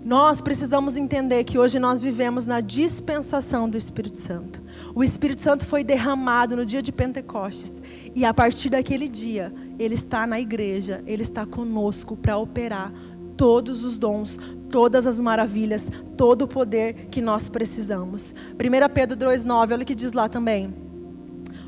[0.04, 4.62] Nós precisamos entender que hoje nós vivemos na dispensação do Espírito Santo.
[4.94, 7.82] O Espírito Santo foi derramado no dia de Pentecostes.
[8.14, 12.92] E a partir daquele dia, ele está na igreja, ele está conosco para operar
[13.36, 14.38] todos os dons,
[14.70, 18.34] todas as maravilhas, todo o poder que nós precisamos.
[18.54, 20.74] 1 Pedro 2,9, olha o que diz lá também.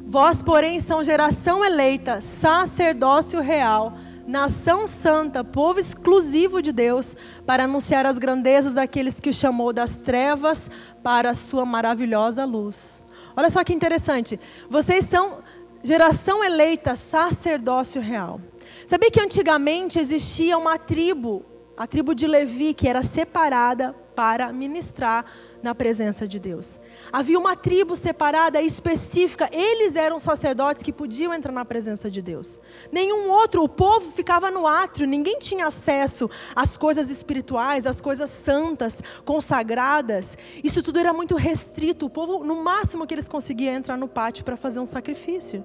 [0.05, 3.95] Vós, porém, são geração eleita, sacerdócio real,
[4.27, 9.97] nação santa, povo exclusivo de Deus, para anunciar as grandezas daqueles que o chamou das
[9.97, 10.71] trevas
[11.03, 13.03] para a sua maravilhosa luz.
[13.37, 14.39] Olha só que interessante.
[14.69, 15.39] Vocês são
[15.83, 18.41] geração eleita, sacerdócio real.
[18.87, 21.45] Sabia que antigamente existia uma tribo,
[21.77, 25.25] a tribo de Levi, que era separada para ministrar
[25.63, 26.81] na presença de Deus.
[27.13, 32.61] Havia uma tribo separada específica, eles eram sacerdotes que podiam entrar na presença de Deus.
[32.91, 38.31] Nenhum outro, o povo ficava no átrio, ninguém tinha acesso às coisas espirituais, às coisas
[38.31, 40.37] santas, consagradas.
[40.63, 44.45] Isso tudo era muito restrito, o povo, no máximo que eles conseguiam entrar no pátio
[44.45, 45.65] para fazer um sacrifício.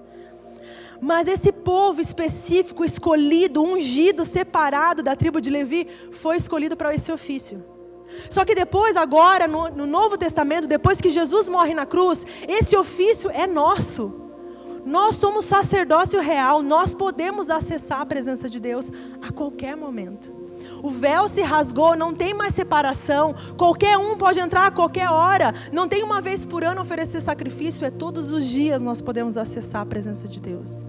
[0.99, 7.11] Mas esse povo específico, escolhido, ungido, separado da tribo de Levi, foi escolhido para esse
[7.11, 7.76] ofício.
[8.29, 12.75] Só que depois, agora, no, no, Novo Testamento, depois que Jesus morre na cruz, esse
[12.75, 14.13] ofício é nosso.
[14.85, 18.89] Nós somos sacerdócio real, nós podemos acessar a presença de Deus
[19.21, 20.33] a qualquer momento.
[20.81, 23.35] O véu se rasgou, não tem mais separação.
[23.57, 25.53] Qualquer um pode entrar a qualquer hora.
[25.71, 29.81] Não tem uma vez por ano oferecer sacrifício, é todos os dias nós podemos acessar
[29.81, 30.85] a presença de Deus.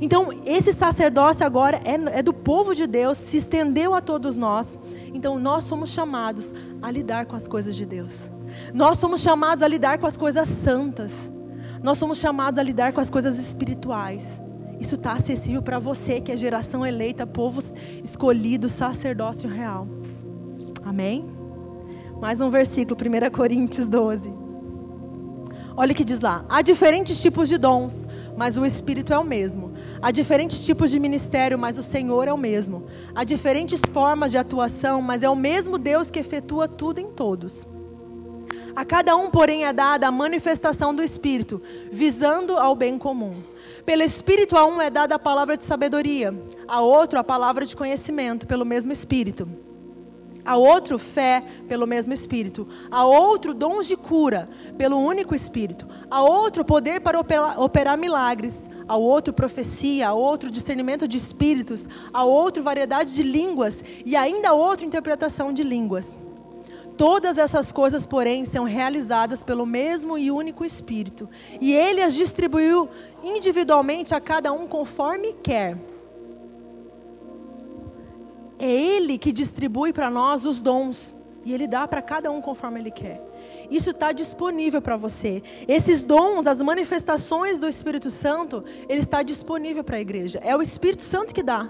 [0.00, 4.78] Então, esse sacerdócio agora é, é, do povo de Deus, se estendeu a todos nós.
[5.12, 6.52] Então, nós somos chamados
[6.82, 8.30] a lidar com as coisas de Deus.
[8.72, 11.30] Nós somos chamados a lidar com as coisas santas.
[11.82, 14.40] Nós somos chamados a lidar com as coisas espirituais.
[14.80, 17.62] Isso está acessível para você, que é geração eleita, povo
[18.02, 19.86] escolhido, sacerdócio real.
[20.84, 21.24] Amém?
[22.20, 24.32] Mais um versículo, 1 Coríntios 12.
[25.76, 29.24] Olha o que diz lá: há diferentes tipos de dons, mas o Espírito é o
[29.24, 29.72] mesmo.
[30.04, 32.84] Há diferentes tipos de ministério, mas o Senhor é o mesmo.
[33.14, 37.66] Há diferentes formas de atuação, mas é o mesmo Deus que efetua tudo em todos.
[38.76, 43.42] A cada um, porém, é dada a manifestação do Espírito, visando ao bem comum.
[43.86, 46.38] Pelo Espírito a um é dada a palavra de sabedoria,
[46.68, 49.48] a outro a palavra de conhecimento, pelo mesmo Espírito
[50.44, 56.22] a outro fé pelo mesmo Espírito, a outro dons de cura pelo único Espírito, a
[56.22, 62.24] outro poder para operar, operar, milagres, a outro profecia, a outro discernimento de espíritos, a
[62.24, 66.18] outro variedade de línguas e ainda a outro interpretação de línguas.
[66.96, 71.28] Todas essas coisas, porém, são realizadas pelo mesmo e único Espírito,
[71.60, 72.88] e ele as distribuiu
[73.22, 75.76] individualmente a cada um conforme quer.
[78.58, 81.14] É Ele que distribui para nós os dons.
[81.44, 83.22] E Ele dá para cada um conforme Ele quer.
[83.70, 85.42] Isso está disponível para você.
[85.68, 90.40] Esses dons, as manifestações do Espírito Santo, ele está disponível para a igreja.
[90.42, 91.68] É o Espírito Santo que dá.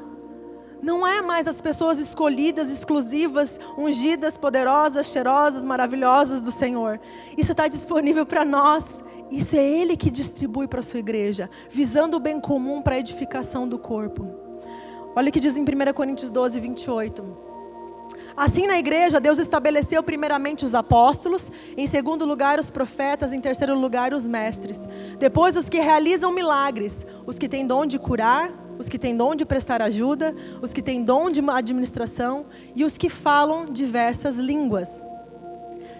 [0.82, 7.00] Não é mais as pessoas escolhidas, exclusivas, ungidas, poderosas, cheirosas, maravilhosas do Senhor.
[7.38, 8.84] Isso está disponível para nós.
[9.30, 12.98] Isso é Ele que distribui para a sua igreja, visando o bem comum para a
[12.98, 14.43] edificação do corpo.
[15.16, 17.44] Olha o que diz em 1 Coríntios 12, 28.
[18.36, 23.78] Assim, na igreja, Deus estabeleceu primeiramente os apóstolos, em segundo lugar os profetas, em terceiro
[23.78, 24.88] lugar os mestres.
[25.20, 29.36] Depois, os que realizam milagres, os que têm dom de curar, os que têm dom
[29.36, 35.00] de prestar ajuda, os que têm dom de administração e os que falam diversas línguas.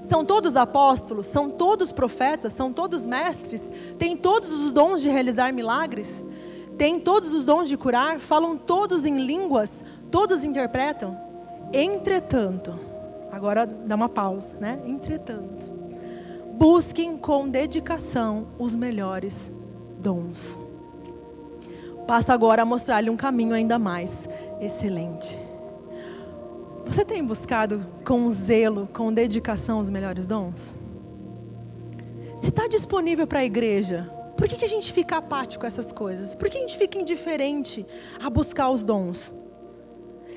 [0.09, 1.27] São todos apóstolos?
[1.27, 2.53] São todos profetas?
[2.53, 3.71] São todos mestres?
[3.99, 6.25] Têm todos os dons de realizar milagres?
[6.77, 11.17] Têm todos os dons de curar, falam todos em línguas, todos interpretam.
[11.73, 12.79] Entretanto,
[13.31, 14.81] agora dá uma pausa, né?
[14.87, 15.71] Entretanto,
[16.53, 19.53] busquem com dedicação os melhores
[19.99, 20.59] dons.
[22.07, 24.29] Passo agora a mostrar-lhe um caminho ainda mais
[24.61, 25.39] excelente.
[26.85, 30.75] Você tem buscado com zelo, com dedicação os melhores dons?
[32.37, 35.93] Se está disponível para a igreja, por que, que a gente fica apático a essas
[35.93, 36.35] coisas?
[36.35, 37.87] Por que a gente fica indiferente
[38.21, 39.33] a buscar os dons?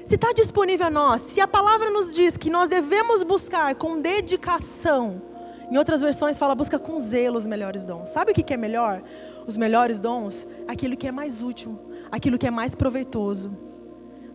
[0.06, 4.00] Se está disponível a nós, se a palavra nos diz que nós devemos buscar com
[4.00, 5.22] dedicação,
[5.70, 8.10] em outras versões fala busca com zelo os melhores dons.
[8.10, 9.04] Sabe o que, que é melhor?
[9.46, 10.48] Os melhores dons?
[10.68, 11.78] Aquilo que é mais útil,
[12.10, 13.52] aquilo que é mais proveitoso.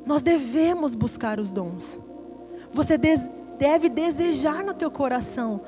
[0.04, 2.00] Nós devemos buscar os dons.
[2.70, 5.62] Você deve desejar no teu coração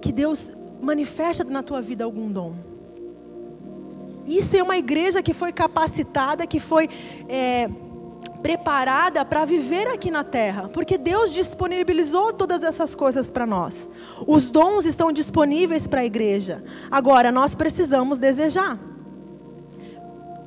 [0.00, 2.69] que Deus manifeste na tua vida algum dom.
[4.26, 6.88] Isso é uma igreja que foi capacitada, que foi
[7.28, 7.68] é,
[8.42, 13.88] preparada para viver aqui na terra, porque Deus disponibilizou todas essas coisas para nós.
[14.26, 16.62] Os dons estão disponíveis para a igreja.
[16.90, 18.78] Agora, nós precisamos desejar.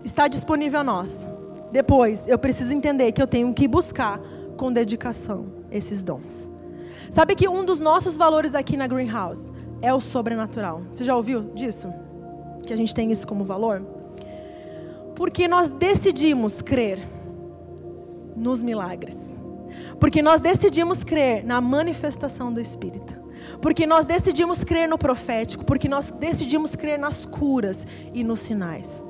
[0.04, 1.28] Está disponível a nós.
[1.72, 4.20] Depois, eu preciso entender que eu tenho que buscar
[4.58, 6.50] com dedicação esses dons.
[7.10, 10.82] Sabe que um dos nossos valores aqui na Greenhouse é o sobrenatural.
[10.92, 11.92] Você já ouviu disso?
[12.66, 13.82] Que a gente tem isso como valor?
[15.16, 17.06] Porque nós decidimos crer
[18.36, 19.36] nos milagres.
[20.00, 23.22] Porque nós decidimos crer na manifestação do Espírito.
[23.62, 25.66] Porque nós decidimos crer no profético.
[25.66, 29.04] Porque nós decidimos crer nas curas e nos sinais.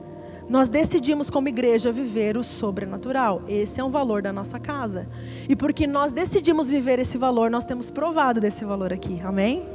[0.50, 3.42] Nós decidimos, como igreja, viver o sobrenatural.
[3.48, 5.08] Esse é um valor da nossa casa.
[5.48, 9.22] E porque nós decidimos viver esse valor, nós temos provado desse valor aqui.
[9.24, 9.66] Amém?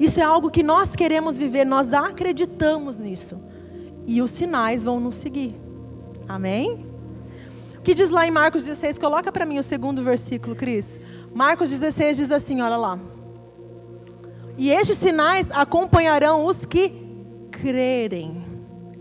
[0.00, 3.40] Isso é algo que nós queremos viver, nós acreditamos nisso.
[4.06, 5.54] E os sinais vão nos seguir.
[6.28, 6.86] Amém?
[7.76, 8.98] O que diz lá em Marcos 16?
[8.98, 10.98] Coloca para mim o segundo versículo, Cris.
[11.32, 12.98] Marcos 16 diz assim: olha lá.
[14.56, 16.92] E estes sinais acompanharão os que
[17.50, 18.44] crerem.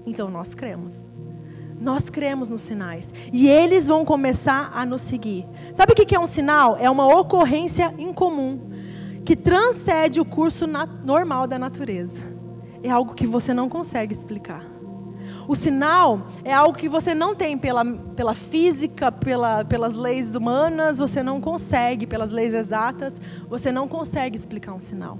[0.06, 1.08] Então nós cremos.
[1.80, 3.14] Nós cremos nos sinais.
[3.32, 5.46] E eles vão começar a nos seguir.
[5.74, 6.78] Sabe o que é um sinal?
[6.78, 8.73] É uma ocorrência incomum
[9.24, 10.66] que transcende o curso
[11.04, 12.26] normal da natureza.
[12.82, 14.64] É algo que você não consegue explicar.
[15.48, 20.98] O sinal é algo que você não tem pela, pela física, pela, pelas leis humanas,
[20.98, 25.20] você não consegue, pelas leis exatas, você não consegue explicar um sinal.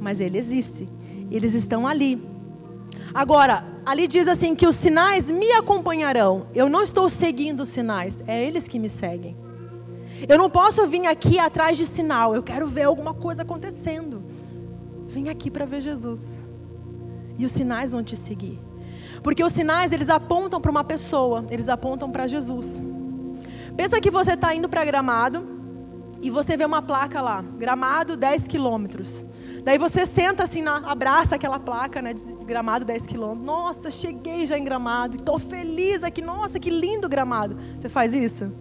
[0.00, 0.88] Mas ele existe.
[1.30, 2.22] Eles estão ali.
[3.14, 6.46] Agora, ali diz assim que os sinais me acompanharão.
[6.54, 9.36] Eu não estou seguindo os sinais, é eles que me seguem.
[10.28, 14.22] Eu não posso vir aqui atrás de sinal, eu quero ver alguma coisa acontecendo.
[15.06, 16.20] Vem aqui para ver Jesus.
[17.38, 18.60] E os sinais vão te seguir.
[19.22, 22.82] Porque os sinais, eles apontam para uma pessoa, eles apontam para Jesus.
[23.76, 25.46] Pensa que você está indo para Gramado
[26.20, 29.24] e você vê uma placa lá, Gramado 10 quilômetros.
[29.64, 33.46] Daí você senta assim, na, abraça aquela placa, né, de Gramado 10 quilômetros.
[33.46, 37.56] Nossa, cheguei já em Gramado, estou feliz aqui, nossa, que lindo Gramado.
[37.78, 38.52] Você faz isso?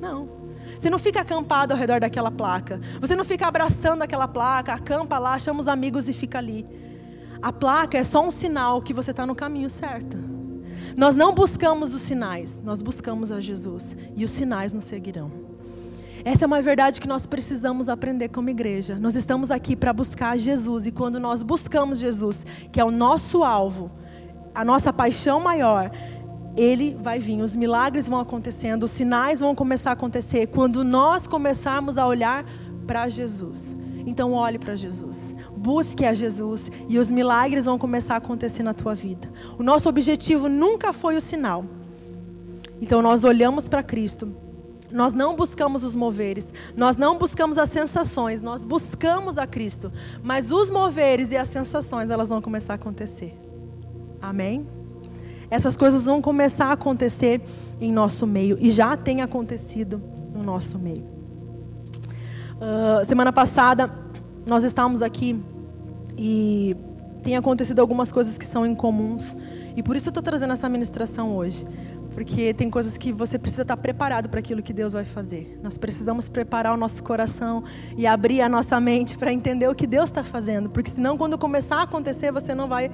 [0.00, 0.39] Não.
[0.80, 2.80] Você não fica acampado ao redor daquela placa.
[2.98, 6.66] Você não fica abraçando aquela placa, acampa lá, chama os amigos e fica ali.
[7.42, 10.16] A placa é só um sinal que você está no caminho certo.
[10.96, 13.94] Nós não buscamos os sinais, nós buscamos a Jesus.
[14.16, 15.30] E os sinais nos seguirão.
[16.24, 18.96] Essa é uma verdade que nós precisamos aprender como igreja.
[18.98, 23.44] Nós estamos aqui para buscar Jesus e quando nós buscamos Jesus, que é o nosso
[23.44, 23.90] alvo,
[24.54, 25.90] a nossa paixão maior,
[26.60, 31.26] ele vai vir, os milagres vão acontecendo, os sinais vão começar a acontecer quando nós
[31.26, 32.44] começarmos a olhar
[32.86, 33.76] para Jesus.
[34.06, 38.74] Então olhe para Jesus, busque a Jesus e os milagres vão começar a acontecer na
[38.74, 39.30] tua vida.
[39.58, 41.64] O nosso objetivo nunca foi o sinal.
[42.80, 44.30] Então nós olhamos para Cristo
[44.92, 49.92] nós não buscamos os moveres, nós não buscamos as sensações, nós buscamos a Cristo.
[50.20, 53.32] Mas os moveres e as sensações, elas vão começar a acontecer.
[54.20, 54.66] Amém?
[55.50, 57.42] Essas coisas vão começar a acontecer
[57.80, 60.00] em nosso meio e já tem acontecido
[60.32, 61.04] no nosso meio.
[62.56, 63.90] Uh, semana passada,
[64.46, 65.42] nós estávamos aqui
[66.16, 66.76] e
[67.22, 69.36] tem acontecido algumas coisas que são incomuns.
[69.76, 71.66] E por isso eu estou trazendo essa ministração hoje.
[72.12, 75.58] Porque tem coisas que você precisa estar preparado para aquilo que Deus vai fazer.
[75.62, 77.62] Nós precisamos preparar o nosso coração
[77.96, 80.68] e abrir a nossa mente para entender o que Deus está fazendo.
[80.68, 82.90] Porque senão, quando começar a acontecer, você não vai,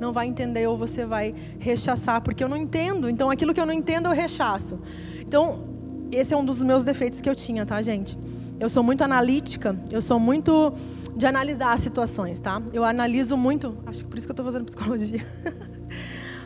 [0.00, 2.20] não vai entender ou você vai rechaçar.
[2.20, 3.08] Porque eu não entendo.
[3.08, 4.78] Então, aquilo que eu não entendo, eu rechaço.
[5.20, 5.64] Então,
[6.10, 8.18] esse é um dos meus defeitos que eu tinha, tá, gente?
[8.58, 9.78] Eu sou muito analítica.
[9.90, 10.72] Eu sou muito
[11.16, 12.60] de analisar as situações, tá?
[12.72, 13.76] Eu analiso muito.
[13.86, 15.24] Acho que por isso que eu estou fazendo psicologia.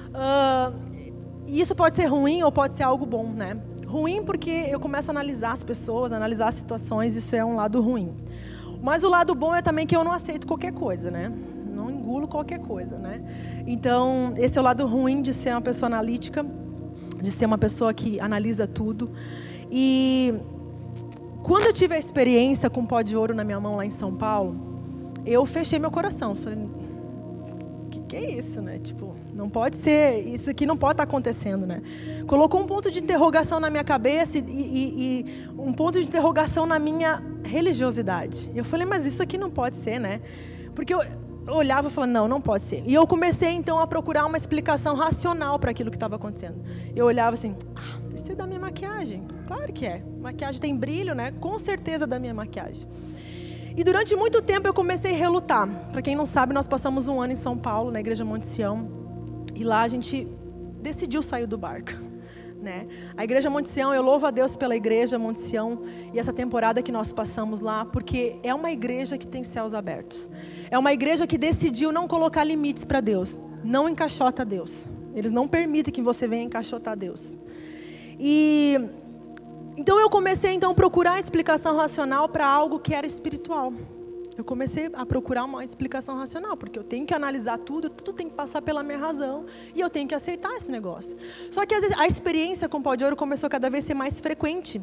[0.08, 0.74] uh,
[1.46, 3.56] isso pode ser ruim ou pode ser algo bom, né?
[3.86, 7.80] Ruim porque eu começo a analisar as pessoas, analisar as situações, isso é um lado
[7.80, 8.14] ruim.
[8.82, 11.32] Mas o lado bom é também que eu não aceito qualquer coisa, né?
[12.12, 13.22] Engulo qualquer coisa, né?
[13.66, 16.44] Então, esse é o lado ruim de ser uma pessoa analítica,
[17.22, 19.10] de ser uma pessoa que analisa tudo.
[19.70, 20.34] E
[21.42, 24.14] quando eu tive a experiência com pó de ouro na minha mão lá em São
[24.14, 24.54] Paulo,
[25.24, 26.36] eu fechei meu coração.
[26.36, 26.58] Falei,
[27.90, 28.78] que que é isso, né?
[28.78, 31.80] Tipo, não pode ser, isso aqui não pode estar acontecendo, né?
[32.26, 36.66] Colocou um ponto de interrogação na minha cabeça e, e, e um ponto de interrogação
[36.66, 38.50] na minha religiosidade.
[38.54, 40.20] Eu falei, mas isso aqui não pode ser, né?
[40.74, 41.00] Porque eu
[41.46, 42.82] olhava e falava, não, não pode ser.
[42.86, 46.62] E eu comecei então a procurar uma explicação racional para aquilo que estava acontecendo.
[46.94, 49.26] Eu olhava assim, ah, isso é da minha maquiagem.
[49.46, 50.02] Claro que é.
[50.20, 51.32] Maquiagem tem brilho, né?
[51.32, 52.88] Com certeza da minha maquiagem.
[53.76, 55.68] E durante muito tempo eu comecei a relutar.
[55.90, 58.88] Para quem não sabe, nós passamos um ano em São Paulo, na Igreja Monte Sião.
[59.54, 60.28] E lá a gente
[60.80, 62.11] decidiu sair do barco.
[62.62, 62.86] Né?
[63.16, 65.82] A Igreja Monte Sião, eu louvo a Deus pela Igreja Monte Sião
[66.14, 70.30] e essa temporada que nós passamos lá, porque é uma igreja que tem céus abertos.
[70.70, 74.86] É uma igreja que decidiu não colocar limites para Deus, não encaixota Deus.
[75.12, 77.36] Eles não permitem que você venha encaixotar Deus.
[78.16, 78.78] E
[79.76, 83.72] Então eu comecei então a procurar explicação racional para algo que era espiritual.
[84.36, 88.28] Eu comecei a procurar uma explicação racional, porque eu tenho que analisar tudo, tudo tem
[88.28, 91.16] que passar pela minha razão e eu tenho que aceitar esse negócio.
[91.50, 93.94] Só que vezes, a experiência com o pó de ouro começou a cada vez ser
[93.94, 94.80] mais frequente.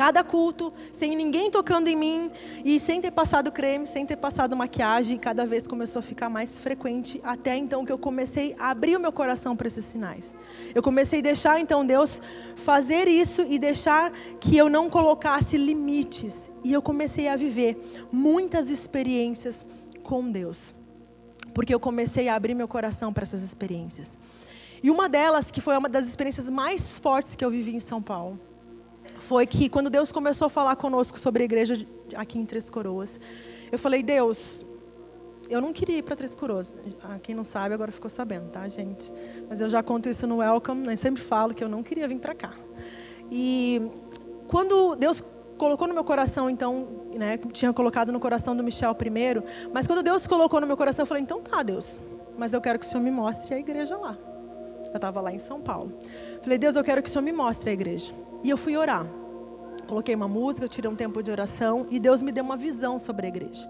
[0.00, 2.30] Cada culto, sem ninguém tocando em mim
[2.64, 6.58] e sem ter passado creme, sem ter passado maquiagem, cada vez começou a ficar mais
[6.58, 10.34] frequente, até então que eu comecei a abrir o meu coração para esses sinais.
[10.74, 12.22] Eu comecei a deixar então Deus
[12.56, 16.50] fazer isso e deixar que eu não colocasse limites.
[16.64, 17.78] E eu comecei a viver
[18.10, 19.66] muitas experiências
[20.02, 20.74] com Deus.
[21.52, 24.18] Porque eu comecei a abrir meu coração para essas experiências.
[24.82, 28.00] E uma delas, que foi uma das experiências mais fortes que eu vivi em São
[28.00, 28.40] Paulo,
[29.18, 33.20] foi que quando Deus começou a falar conosco sobre a igreja aqui em Três Coroas,
[33.70, 34.64] eu falei, Deus,
[35.48, 36.74] eu não queria ir para Três Coroas.
[37.02, 39.12] Ah, quem não sabe agora ficou sabendo, tá, gente?
[39.48, 42.18] Mas eu já conto isso no Welcome, eu sempre falo que eu não queria vir
[42.18, 42.54] para cá.
[43.30, 43.82] E
[44.48, 45.22] quando Deus
[45.58, 50.02] colocou no meu coração, então, né, tinha colocado no coração do Michel primeiro, mas quando
[50.02, 52.00] Deus colocou no meu coração, eu falei, então tá, Deus,
[52.38, 54.16] mas eu quero que o Senhor me mostre a igreja lá.
[54.86, 55.92] Eu estava lá em São Paulo.
[56.42, 58.12] Falei, Deus, eu quero que o Senhor me mostre a igreja.
[58.42, 59.06] E eu fui orar.
[59.86, 63.26] Coloquei uma música, tirei um tempo de oração e Deus me deu uma visão sobre
[63.26, 63.68] a igreja.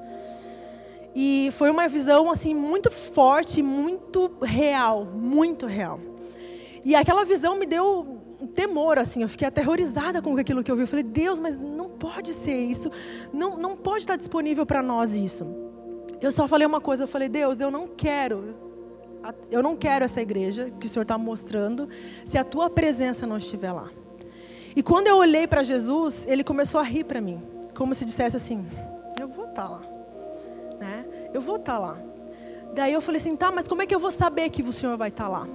[1.15, 5.99] E foi uma visão assim muito forte, muito real, muito real.
[6.85, 10.77] E aquela visão me deu um temor assim, eu fiquei aterrorizada com aquilo que eu
[10.77, 10.83] vi.
[10.83, 12.91] Eu falei: "Deus, mas não pode ser isso.
[13.33, 15.47] Não não pode estar disponível para nós isso".
[16.21, 18.71] Eu só falei uma coisa, eu falei: "Deus, eu não quero
[19.51, 21.89] eu não quero essa igreja que o Senhor está mostrando
[22.25, 23.91] se a tua presença não estiver lá.
[24.75, 27.43] E quando eu olhei para Jesus, ele começou a rir para mim,
[27.75, 28.65] como se dissesse assim:
[29.19, 29.81] Eu vou estar tá lá,
[30.79, 31.05] né?
[31.35, 31.99] Eu vou estar tá lá.
[32.75, 34.97] Daí eu falei assim: Tá, mas como é que eu vou saber que o Senhor
[34.97, 35.47] vai estar tá lá?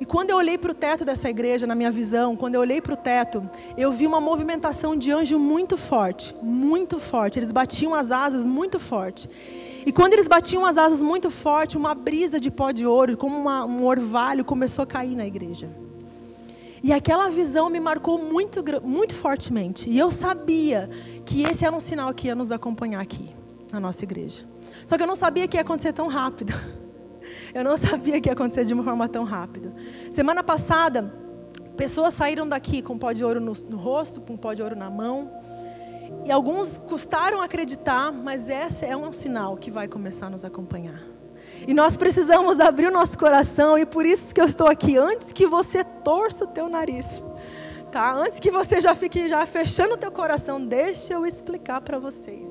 [0.00, 2.80] E quando eu olhei para o teto dessa igreja, na minha visão, quando eu olhei
[2.80, 3.46] para o teto,
[3.76, 7.38] eu vi uma movimentação de anjo muito forte, muito forte.
[7.38, 9.28] Eles batiam as asas muito forte.
[9.84, 13.36] E quando eles batiam as asas muito forte, uma brisa de pó de ouro, como
[13.38, 15.68] uma, um orvalho, começou a cair na igreja.
[16.82, 19.88] E aquela visão me marcou muito, muito fortemente.
[19.88, 20.88] E eu sabia
[21.26, 23.34] que esse era um sinal que ia nos acompanhar aqui,
[23.70, 24.46] na nossa igreja.
[24.86, 26.52] Só que eu não sabia que ia acontecer tão rápido.
[27.54, 29.72] Eu não sabia que ia acontecer de uma forma tão rápida.
[30.10, 31.14] Semana passada,
[31.76, 34.90] pessoas saíram daqui com pó de ouro no, no rosto, com pó de ouro na
[34.90, 35.30] mão.
[36.24, 41.00] E alguns custaram acreditar, mas esse é um sinal que vai começar a nos acompanhar.
[41.70, 45.32] E nós precisamos abrir o nosso coração e por isso que eu estou aqui antes
[45.32, 47.06] que você torça o teu nariz.
[47.92, 48.12] Tá?
[48.12, 52.50] Antes que você já fique já fechando o teu coração, deixa eu explicar para vocês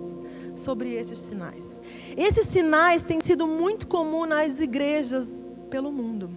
[0.56, 1.82] sobre esses sinais.
[2.16, 6.30] Esses sinais têm sido muito comum nas igrejas pelo mundo,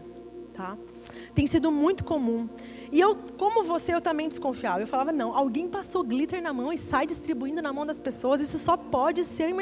[0.52, 0.76] tá?
[1.34, 2.48] Tem sido muito comum.
[2.90, 4.80] E eu, como você, eu também desconfiava.
[4.80, 8.40] Eu falava, não, alguém passou glitter na mão e sai distribuindo na mão das pessoas.
[8.42, 9.54] Isso só pode ser.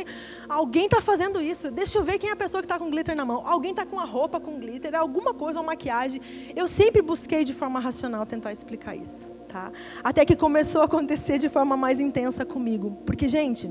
[0.49, 1.71] Alguém está fazendo isso.
[1.71, 3.43] Deixa eu ver quem é a pessoa que está com glitter na mão.
[3.47, 6.21] Alguém está com a roupa com glitter, alguma coisa, uma maquiagem.
[6.57, 9.29] Eu sempre busquei de forma racional tentar explicar isso.
[9.47, 9.71] Tá?
[10.03, 12.99] Até que começou a acontecer de forma mais intensa comigo.
[13.07, 13.71] Porque, gente,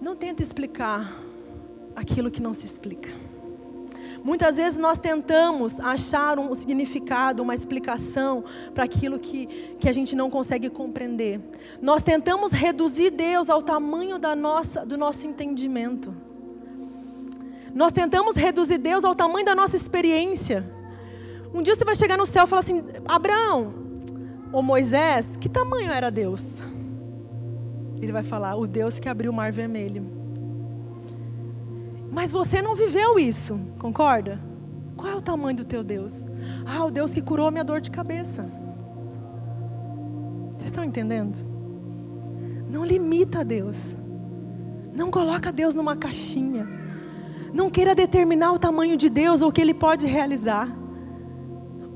[0.00, 1.20] não tenta explicar
[1.96, 3.23] aquilo que não se explica.
[4.24, 9.46] Muitas vezes nós tentamos achar um significado, uma explicação para aquilo que,
[9.78, 11.42] que a gente não consegue compreender.
[11.82, 16.14] Nós tentamos reduzir Deus ao tamanho da nossa, do nosso entendimento.
[17.74, 20.64] Nós tentamos reduzir Deus ao tamanho da nossa experiência.
[21.52, 23.74] Um dia você vai chegar no céu e falar assim: Abraão,
[24.50, 26.46] ou Moisés, que tamanho era Deus?
[28.00, 30.23] Ele vai falar: o Deus que abriu o mar vermelho.
[32.14, 34.40] Mas você não viveu isso, concorda?
[34.96, 36.26] Qual é o tamanho do teu Deus?
[36.64, 38.48] Ah, o Deus que curou minha dor de cabeça.
[40.52, 41.36] Vocês estão entendendo?
[42.70, 43.96] Não limita a Deus.
[44.94, 46.68] Não coloca Deus numa caixinha.
[47.52, 50.68] Não queira determinar o tamanho de Deus ou o que Ele pode realizar.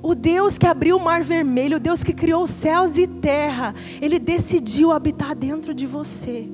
[0.03, 4.19] O Deus que abriu o mar vermelho, o Deus que criou céus e terra, Ele
[4.19, 6.49] decidiu habitar dentro de você.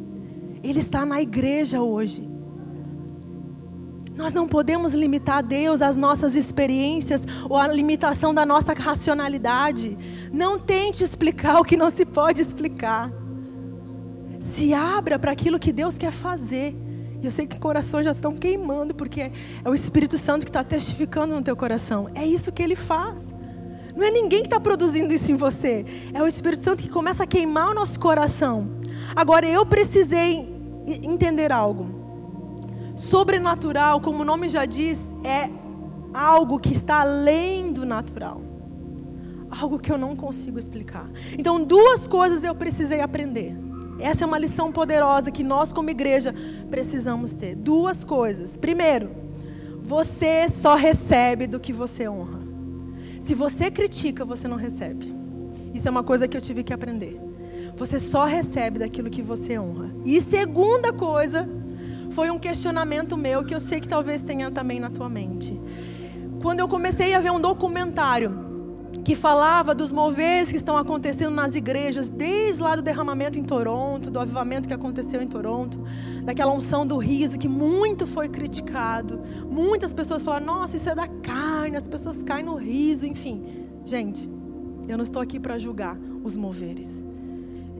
[0.62, 2.34] Ele está na igreja hoje.
[4.16, 9.98] Nós não podemos limitar Deus às nossas experiências ou à limitação da nossa racionalidade.
[10.32, 13.10] Não tente explicar o que não se pode explicar.
[14.38, 16.76] Se abra para aquilo que Deus quer fazer.
[17.20, 19.32] E eu sei que corações já estão queimando, porque
[19.64, 22.08] é o Espírito Santo que está testificando no teu coração.
[22.14, 23.34] É isso que ele faz.
[23.96, 25.84] Não é ninguém que está produzindo isso em você.
[26.12, 28.68] É o Espírito Santo que começa a queimar o nosso coração.
[29.16, 30.52] Agora, eu precisei
[30.86, 32.03] entender algo.
[32.97, 35.51] Sobrenatural, como o nome já diz, é
[36.12, 38.40] algo que está além do natural.
[39.61, 41.09] algo que eu não consigo explicar.
[41.38, 43.57] Então, duas coisas eu precisei aprender.
[43.99, 46.34] Essa é uma lição poderosa que nós, como igreja,
[46.68, 47.55] precisamos ter.
[47.55, 48.57] Duas coisas.
[48.57, 49.11] Primeiro,
[49.80, 52.40] você só recebe do que você honra.
[53.20, 55.14] Se você critica, você não recebe.
[55.72, 57.20] Isso é uma coisa que eu tive que aprender.
[57.76, 59.95] Você só recebe daquilo que você honra.
[60.05, 61.49] E segunda coisa,
[62.14, 65.60] foi um questionamento meu que eu sei que talvez tenha também na tua mente.
[66.40, 68.44] Quando eu comecei a ver um documentário
[69.04, 74.12] que falava dos moveres que estão acontecendo nas igrejas, desde lá do derramamento em Toronto,
[74.12, 75.82] do avivamento que aconteceu em Toronto,
[76.22, 79.20] daquela unção do riso que muito foi criticado.
[79.50, 83.66] Muitas pessoas falaram: "Nossa, isso é da carne", as pessoas caem no riso, enfim.
[83.84, 84.30] Gente,
[84.86, 87.04] eu não estou aqui para julgar os moveres.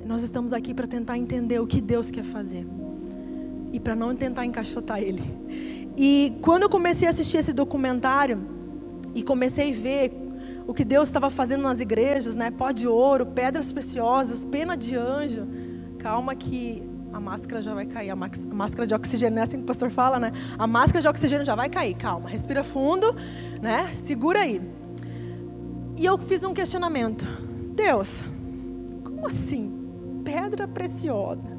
[0.05, 2.67] Nós estamos aqui para tentar entender o que Deus quer fazer
[3.75, 5.21] e para não tentar encaixotar ele.
[5.97, 8.41] E quando eu comecei a assistir esse documentário
[9.13, 10.13] e comecei a ver
[10.65, 12.53] o que Deus estava fazendo nas igrejas, né?
[12.53, 15.49] Pó de ouro, pedras preciosas, pena de anjo.
[15.99, 19.67] Calma que a máscara já vai cair, a máscara de oxigênio, é assim que o
[19.67, 20.33] pastor fala, né?
[20.57, 23.13] A máscara de oxigênio já vai cair, calma, respira fundo,
[23.61, 23.89] né?
[23.93, 24.63] Segura aí.
[25.97, 27.27] E eu fiz um questionamento.
[27.75, 28.23] Deus,
[29.03, 29.73] como assim?
[30.25, 31.51] Pedra preciosa,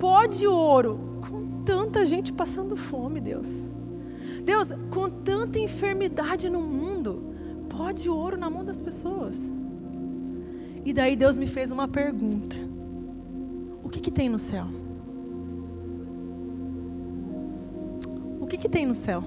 [0.00, 1.13] pó de ouro,
[1.64, 3.48] tanta gente passando fome, Deus.
[4.44, 7.34] Deus, com tanta enfermidade no mundo,
[7.68, 9.50] pó de ouro na mão das pessoas.
[10.84, 12.56] E daí Deus me fez uma pergunta:
[13.82, 14.66] O que, que tem no céu?
[18.40, 19.24] O que, que tem no céu?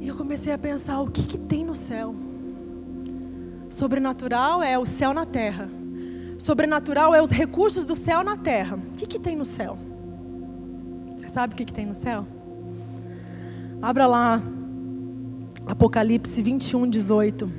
[0.00, 2.14] E eu comecei a pensar: o que, que tem no céu?
[3.68, 5.68] Sobrenatural é o céu na terra.
[6.38, 8.76] Sobrenatural é os recursos do céu na terra.
[8.76, 9.78] O que, que tem no céu?
[11.36, 12.26] Sabe o que, que tem no céu?
[13.82, 14.40] Abra lá
[15.66, 17.52] Apocalipse 21, 18.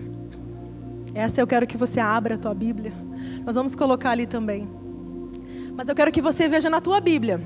[1.13, 2.91] Essa eu quero que você abra a tua Bíblia.
[3.45, 4.67] Nós vamos colocar ali também.
[5.75, 7.39] Mas eu quero que você veja na tua Bíblia.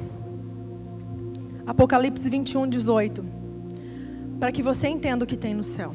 [1.68, 3.26] Apocalipse 21, 18.
[4.40, 5.94] Para que você entenda o que tem no céu.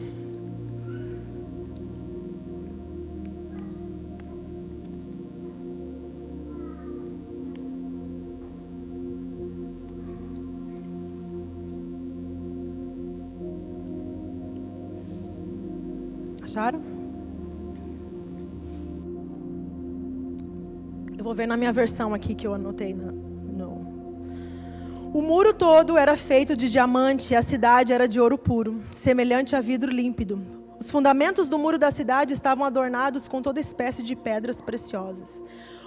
[16.57, 16.81] Acharam?
[21.19, 22.95] Eu vou ver na minha versão aqui que eu anotei.
[22.95, 23.85] No.
[25.13, 29.55] O muro todo era feito de diamante e a cidade era de ouro puro, semelhante
[29.55, 30.41] a vidro límpido.
[30.81, 35.43] Os fundamentos do muro da cidade estavam adornados com toda espécie de pedras preciosas.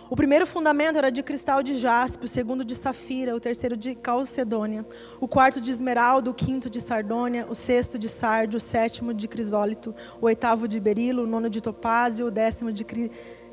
[0.09, 3.93] O primeiro fundamento era de cristal de jaspe, o segundo de safira, o terceiro de
[3.93, 4.83] calcedônia,
[5.21, 9.27] o quarto de esmeralda, o quinto de sardônia, o sexto de sardio, o sétimo de
[9.27, 13.11] crisólito, o oitavo de berilo, o nono de topázio, o décimo de cri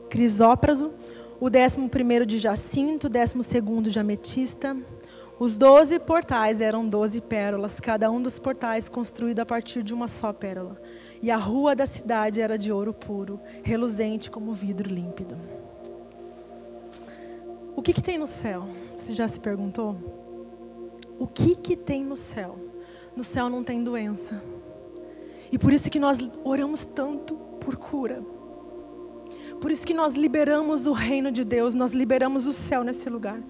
[0.09, 0.95] crisópraso,
[1.39, 4.75] o décimo primeiro de jacinto, o décimo segundo de ametista.
[5.39, 10.09] Os doze portais eram doze pérolas, cada um dos portais construído a partir de uma
[10.09, 10.81] só pérola.
[11.21, 15.37] E a rua da cidade era de ouro puro, reluzente como vidro límpido.
[17.77, 18.67] O que, que tem no céu?
[18.97, 19.95] Você já se perguntou?
[21.19, 22.59] O que, que tem no céu?
[23.15, 24.43] No céu não tem doença.
[25.53, 28.25] E por isso que nós oramos tanto por cura.
[29.61, 33.41] Por isso que nós liberamos o reino de Deus, nós liberamos o céu nesse lugar.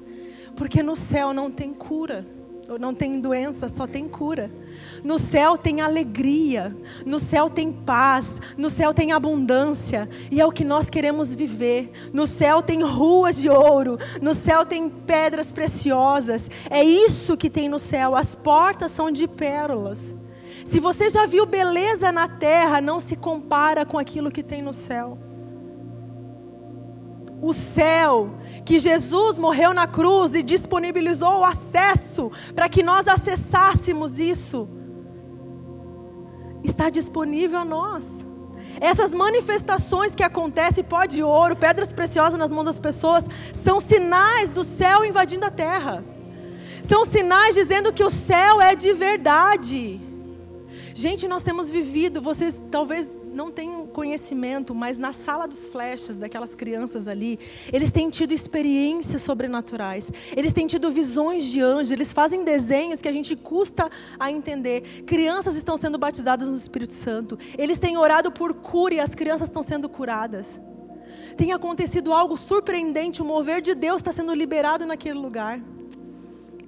[0.56, 2.26] Porque no céu não tem cura
[2.78, 4.50] não tem doença, só tem cura.
[5.04, 10.50] No céu tem alegria, no céu tem paz, no céu tem abundância, e é o
[10.50, 11.92] que nós queremos viver.
[12.12, 16.50] No céu tem ruas de ouro, no céu tem pedras preciosas.
[16.68, 20.16] É isso que tem no céu, as portas são de pérolas.
[20.64, 24.72] Se você já viu beleza na terra, não se compara com aquilo que tem no
[24.72, 25.16] céu.
[27.40, 28.34] O céu
[28.66, 34.68] que Jesus morreu na cruz e disponibilizou o acesso para que nós acessássemos isso,
[36.64, 38.04] está disponível a nós.
[38.80, 44.50] Essas manifestações que acontecem, pó de ouro, pedras preciosas nas mãos das pessoas, são sinais
[44.50, 46.04] do céu invadindo a terra.
[46.82, 50.00] São sinais dizendo que o céu é de verdade.
[50.98, 56.54] Gente, nós temos vivido, vocês talvez não tenham conhecimento, mas na sala dos flechas daquelas
[56.54, 57.38] crianças ali,
[57.70, 60.10] eles têm tido experiências sobrenaturais.
[60.34, 65.02] Eles têm tido visões de anjos, eles fazem desenhos que a gente custa a entender.
[65.04, 67.38] Crianças estão sendo batizadas no Espírito Santo.
[67.58, 70.58] Eles têm orado por cura e as crianças estão sendo curadas.
[71.36, 75.60] Tem acontecido algo surpreendente, o mover de Deus está sendo liberado naquele lugar.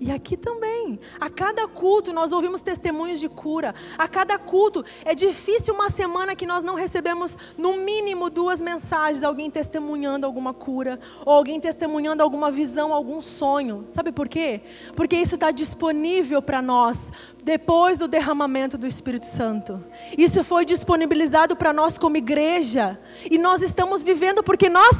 [0.00, 1.00] E aqui também.
[1.18, 3.74] A cada culto nós ouvimos testemunhos de cura.
[3.96, 9.24] A cada culto é difícil uma semana que nós não recebemos no mínimo duas mensagens,
[9.24, 13.88] alguém testemunhando alguma cura, ou alguém testemunhando alguma visão, algum sonho.
[13.90, 14.60] Sabe por quê?
[14.94, 17.10] Porque isso está disponível para nós
[17.42, 19.84] depois do derramamento do Espírito Santo.
[20.16, 23.00] Isso foi disponibilizado para nós como igreja.
[23.28, 24.96] E nós estamos vivendo porque nós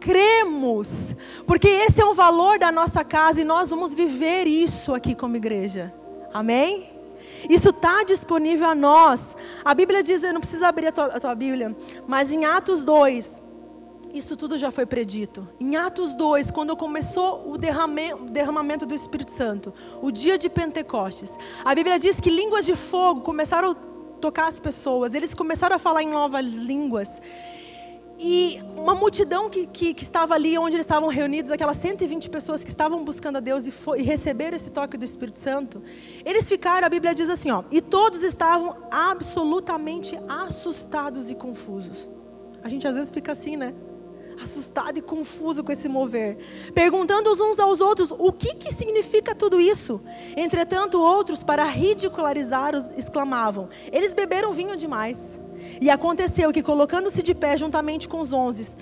[0.00, 1.14] cremos,
[1.46, 5.36] porque esse é um valor da nossa casa e nós vamos viver isso aqui como
[5.36, 5.92] igreja.
[6.32, 6.90] Amém?
[7.48, 9.36] Isso está disponível a nós.
[9.64, 11.76] A Bíblia diz, eu não precisa abrir a tua, a tua Bíblia,
[12.06, 13.42] mas em Atos 2,
[14.12, 15.48] isso tudo já foi predito.
[15.60, 19.72] Em Atos 2, quando começou o derramamento do Espírito Santo,
[20.02, 21.32] o dia de Pentecostes,
[21.64, 23.74] a Bíblia diz que línguas de fogo começaram a
[24.20, 27.22] tocar as pessoas, eles começaram a falar em novas línguas.
[28.22, 32.62] E uma multidão que, que, que, estava ali onde eles estavam reunidos, aquelas 120 pessoas
[32.62, 35.82] que estavam buscando a Deus e, foi, e receberam esse toque do Espírito Santo,
[36.22, 42.10] eles ficaram, a Bíblia diz assim, ó, e todos estavam absolutamente assustados e confusos.
[42.62, 43.72] A gente às vezes fica assim, né?
[44.42, 46.36] Assustado e confuso com esse mover,
[46.74, 49.98] perguntando uns aos outros o que, que significa tudo isso.
[50.36, 55.40] Entretanto, outros, para ridicularizar-os, exclamavam: Eles beberam vinho demais.
[55.80, 58.76] E aconteceu que, colocando-se de pé juntamente com os onze,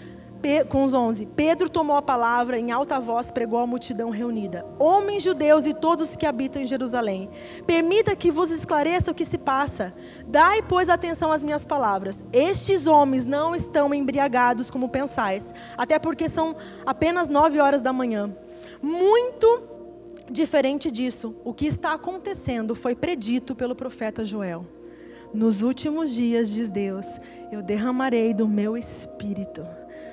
[0.69, 5.23] com os onze, Pedro tomou a palavra em alta voz, pregou à multidão reunida: Homens
[5.23, 7.31] judeus e todos que habitam em Jerusalém,
[7.67, 9.95] permita que vos esclareça o que se passa.
[10.27, 12.25] Dai, pois, atenção às minhas palavras.
[12.33, 18.35] Estes homens não estão embriagados como pensais, até porque são apenas nove horas da manhã.
[18.83, 19.63] Muito
[20.31, 24.78] diferente disso, o que está acontecendo foi predito pelo profeta Joel.
[25.33, 27.21] Nos últimos dias, diz Deus,
[27.53, 29.65] eu derramarei do meu espírito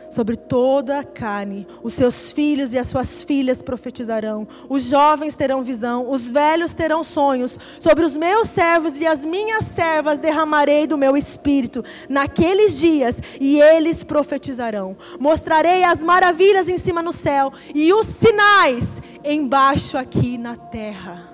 [0.10, 1.68] sobre toda a carne.
[1.84, 4.48] Os seus filhos e as suas filhas profetizarão.
[4.70, 7.60] Os jovens terão visão, os velhos terão sonhos.
[7.80, 13.60] Sobre os meus servos e as minhas servas derramarei do meu espírito naqueles dias e
[13.60, 14.96] eles profetizarão.
[15.20, 18.86] Mostrarei as maravilhas em cima no céu e os sinais
[19.24, 21.34] embaixo aqui na terra.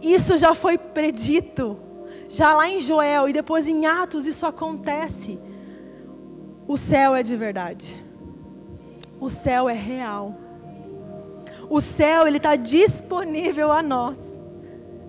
[0.00, 1.78] Isso já foi predito
[2.34, 5.38] já lá em Joel e depois em Atos isso acontece.
[6.66, 8.04] O céu é de verdade.
[9.20, 10.34] O céu é real.
[11.70, 14.18] O céu ele está disponível a nós,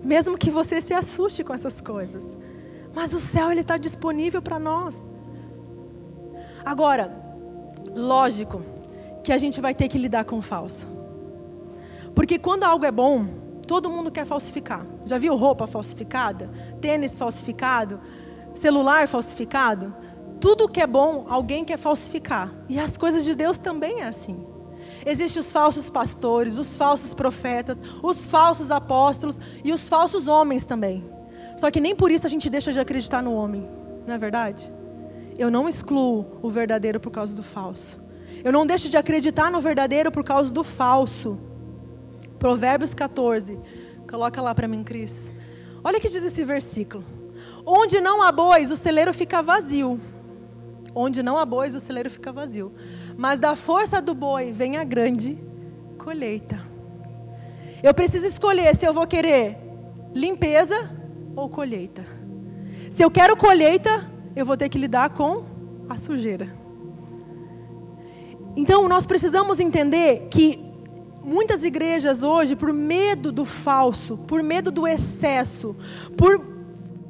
[0.04, 2.38] mesmo que você se assuste com essas coisas.
[2.94, 4.96] Mas o céu ele está disponível para nós.
[6.64, 7.10] Agora,
[7.92, 8.62] lógico
[9.24, 10.86] que a gente vai ter que lidar com o falso,
[12.14, 14.86] porque quando algo é bom, Todo mundo quer falsificar.
[15.04, 16.50] Já viu roupa falsificada?
[16.80, 18.00] Tênis falsificado?
[18.54, 19.94] Celular falsificado?
[20.40, 22.52] Tudo que é bom, alguém quer falsificar.
[22.68, 24.46] E as coisas de Deus também é assim.
[25.04, 31.04] Existem os falsos pastores, os falsos profetas, os falsos apóstolos e os falsos homens também.
[31.56, 33.68] Só que nem por isso a gente deixa de acreditar no homem,
[34.06, 34.72] não é verdade?
[35.38, 37.98] Eu não excluo o verdadeiro por causa do falso.
[38.44, 41.38] Eu não deixo de acreditar no verdadeiro por causa do falso.
[42.46, 43.58] Provérbios 14.
[44.08, 45.32] Coloca lá para mim, Cris.
[45.82, 47.04] Olha o que diz esse versículo.
[47.66, 50.00] Onde não há bois, o celeiro fica vazio.
[50.94, 52.72] Onde não há bois, o celeiro fica vazio.
[53.16, 55.36] Mas da força do boi vem a grande
[55.98, 56.60] colheita.
[57.82, 59.58] Eu preciso escolher se eu vou querer
[60.14, 60.88] limpeza
[61.34, 62.06] ou colheita.
[62.92, 65.44] Se eu quero colheita, eu vou ter que lidar com
[65.88, 66.56] a sujeira.
[68.54, 70.65] Então, nós precisamos entender que
[71.26, 75.76] muitas igrejas hoje, por medo do falso, por medo do excesso,
[76.16, 76.38] por,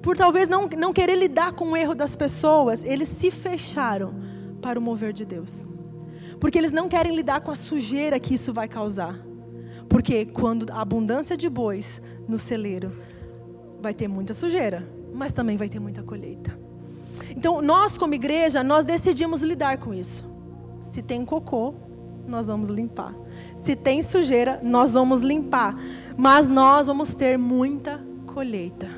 [0.01, 4.15] por talvez não, não querer lidar com o erro das pessoas, eles se fecharam
[4.63, 5.67] para o mover de Deus.
[6.41, 9.19] Porque eles não querem lidar com a sujeira que isso vai causar.
[9.89, 12.93] Porque quando a abundância de bois no celeiro,
[13.81, 16.59] vai ter muita sujeira, mas também vai ter muita colheita.
[17.31, 20.27] Então, nós como igreja, nós decidimos lidar com isso.
[20.85, 21.75] Se tem cocô,
[22.27, 23.15] nós vamos limpar.
[23.67, 25.77] Se tem sujeira, nós vamos limpar.
[26.17, 28.89] Mas nós vamos ter muita colheita.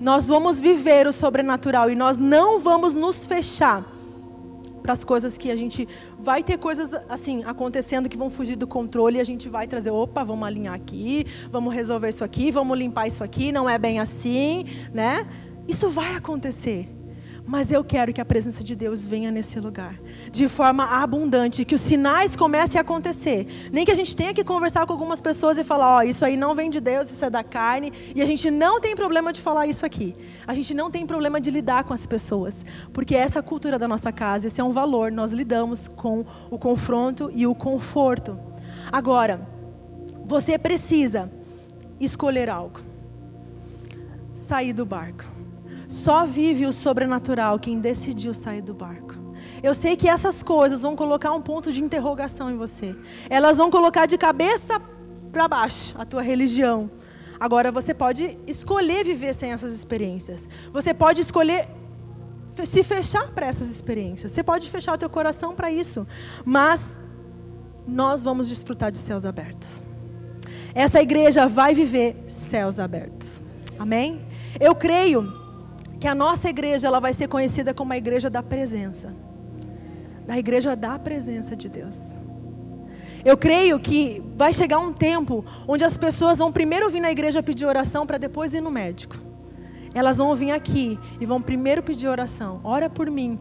[0.00, 3.84] Nós vamos viver o sobrenatural e nós não vamos nos fechar
[4.82, 5.86] para as coisas que a gente
[6.18, 9.90] vai ter coisas assim acontecendo que vão fugir do controle e a gente vai trazer,
[9.92, 14.00] opa, vamos alinhar aqui, vamos resolver isso aqui, vamos limpar isso aqui, não é bem
[14.00, 15.28] assim, né?
[15.68, 16.97] Isso vai acontecer.
[17.48, 19.98] Mas eu quero que a presença de Deus venha nesse lugar,
[20.30, 23.46] de forma abundante, que os sinais comecem a acontecer.
[23.72, 26.26] Nem que a gente tenha que conversar com algumas pessoas e falar: Ó, oh, isso
[26.26, 27.90] aí não vem de Deus, isso é da carne.
[28.14, 30.14] E a gente não tem problema de falar isso aqui.
[30.46, 33.78] A gente não tem problema de lidar com as pessoas, porque essa é a cultura
[33.78, 35.10] da nossa casa, esse é um valor.
[35.10, 38.38] Nós lidamos com o confronto e o conforto.
[38.92, 39.40] Agora,
[40.26, 41.32] Você precisa
[41.98, 42.80] escolher algo.
[44.34, 45.37] Sair do barco.
[45.98, 49.16] Só vive o sobrenatural quem decidiu sair do barco.
[49.60, 52.94] Eu sei que essas coisas vão colocar um ponto de interrogação em você.
[53.28, 54.80] Elas vão colocar de cabeça
[55.32, 56.88] para baixo a tua religião.
[57.40, 60.48] Agora você pode escolher viver sem essas experiências.
[60.72, 61.68] Você pode escolher
[62.64, 64.30] se fechar para essas experiências.
[64.30, 66.06] Você pode fechar o teu coração para isso.
[66.44, 67.00] Mas
[67.84, 69.82] nós vamos desfrutar de céus abertos.
[70.76, 73.42] Essa igreja vai viver céus abertos.
[73.76, 74.24] Amém?
[74.60, 75.37] Eu creio
[76.00, 79.12] que a nossa igreja ela vai ser conhecida como a igreja da presença.
[80.26, 81.96] Da igreja da presença de Deus.
[83.24, 87.42] Eu creio que vai chegar um tempo onde as pessoas vão primeiro vir na igreja
[87.42, 89.16] pedir oração para depois ir no médico.
[89.92, 92.60] Elas vão vir aqui e vão primeiro pedir oração.
[92.62, 93.38] Ora por mim.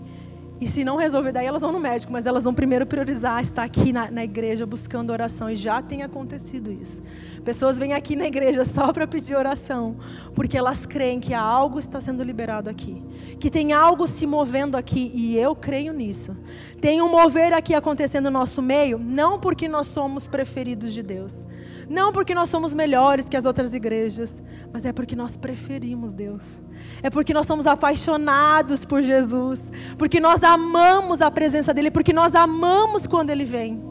[0.59, 3.63] E se não resolver, daí elas vão no médico, mas elas vão primeiro priorizar estar
[3.63, 5.49] aqui na, na igreja buscando oração.
[5.49, 7.03] E já tem acontecido isso.
[7.47, 9.97] Pessoas vêm aqui na igreja só para pedir oração,
[10.35, 13.01] porque elas creem que algo está sendo liberado aqui,
[13.39, 16.35] que tem algo se movendo aqui, e eu creio nisso.
[16.81, 21.45] Tem um mover aqui acontecendo no nosso meio, não porque nós somos preferidos de Deus,
[21.89, 24.43] não porque nós somos melhores que as outras igrejas,
[24.73, 26.59] mas é porque nós preferimos Deus.
[27.01, 32.35] É porque nós somos apaixonados por Jesus, porque nós amamos a presença dEle, porque nós
[32.35, 33.81] amamos quando Ele vem.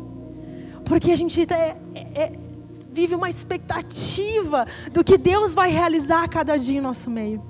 [0.85, 2.33] Porque a gente é, é, é,
[2.91, 7.43] vive uma expectativa do que Deus vai realizar a cada dia em nosso meio.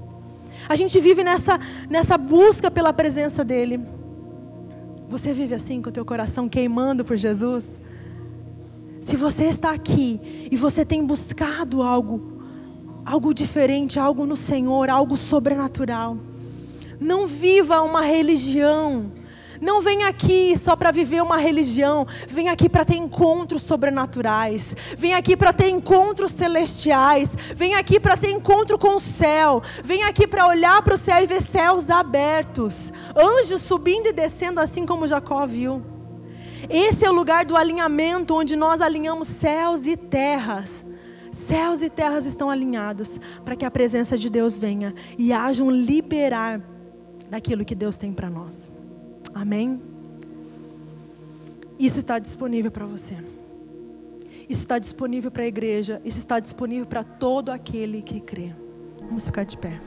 [0.69, 1.59] A gente vive nessa,
[1.89, 3.81] nessa busca pela presença dEle.
[5.09, 7.81] Você vive assim com o teu coração queimando por Jesus?
[9.01, 12.36] Se você está aqui e você tem buscado algo,
[13.07, 16.19] algo diferente, algo no Senhor, algo sobrenatural,
[16.99, 19.13] não viva uma religião.
[19.59, 25.15] Não vem aqui só para viver uma religião, vem aqui para ter encontros sobrenaturais, vem
[25.15, 30.27] aqui para ter encontros celestiais, vem aqui para ter encontro com o céu, vem aqui
[30.27, 35.09] para olhar para o céu e ver céus abertos, anjos subindo e descendo assim como
[35.09, 35.83] Jacó viu.
[36.69, 40.85] Esse é o lugar do alinhamento, onde nós alinhamos céus e terras.
[41.37, 45.71] Céus e terras estão alinhados para que a presença de Deus venha e haja um
[45.71, 46.63] liberar
[47.29, 48.73] daquilo que Deus tem para nós.
[49.35, 49.79] Amém?
[51.79, 53.15] Isso está disponível para você.
[54.49, 56.01] Isso está disponível para a igreja.
[56.07, 58.55] Isso está disponível para todo aquele que crê.
[59.03, 59.79] Vamos ficar de pé.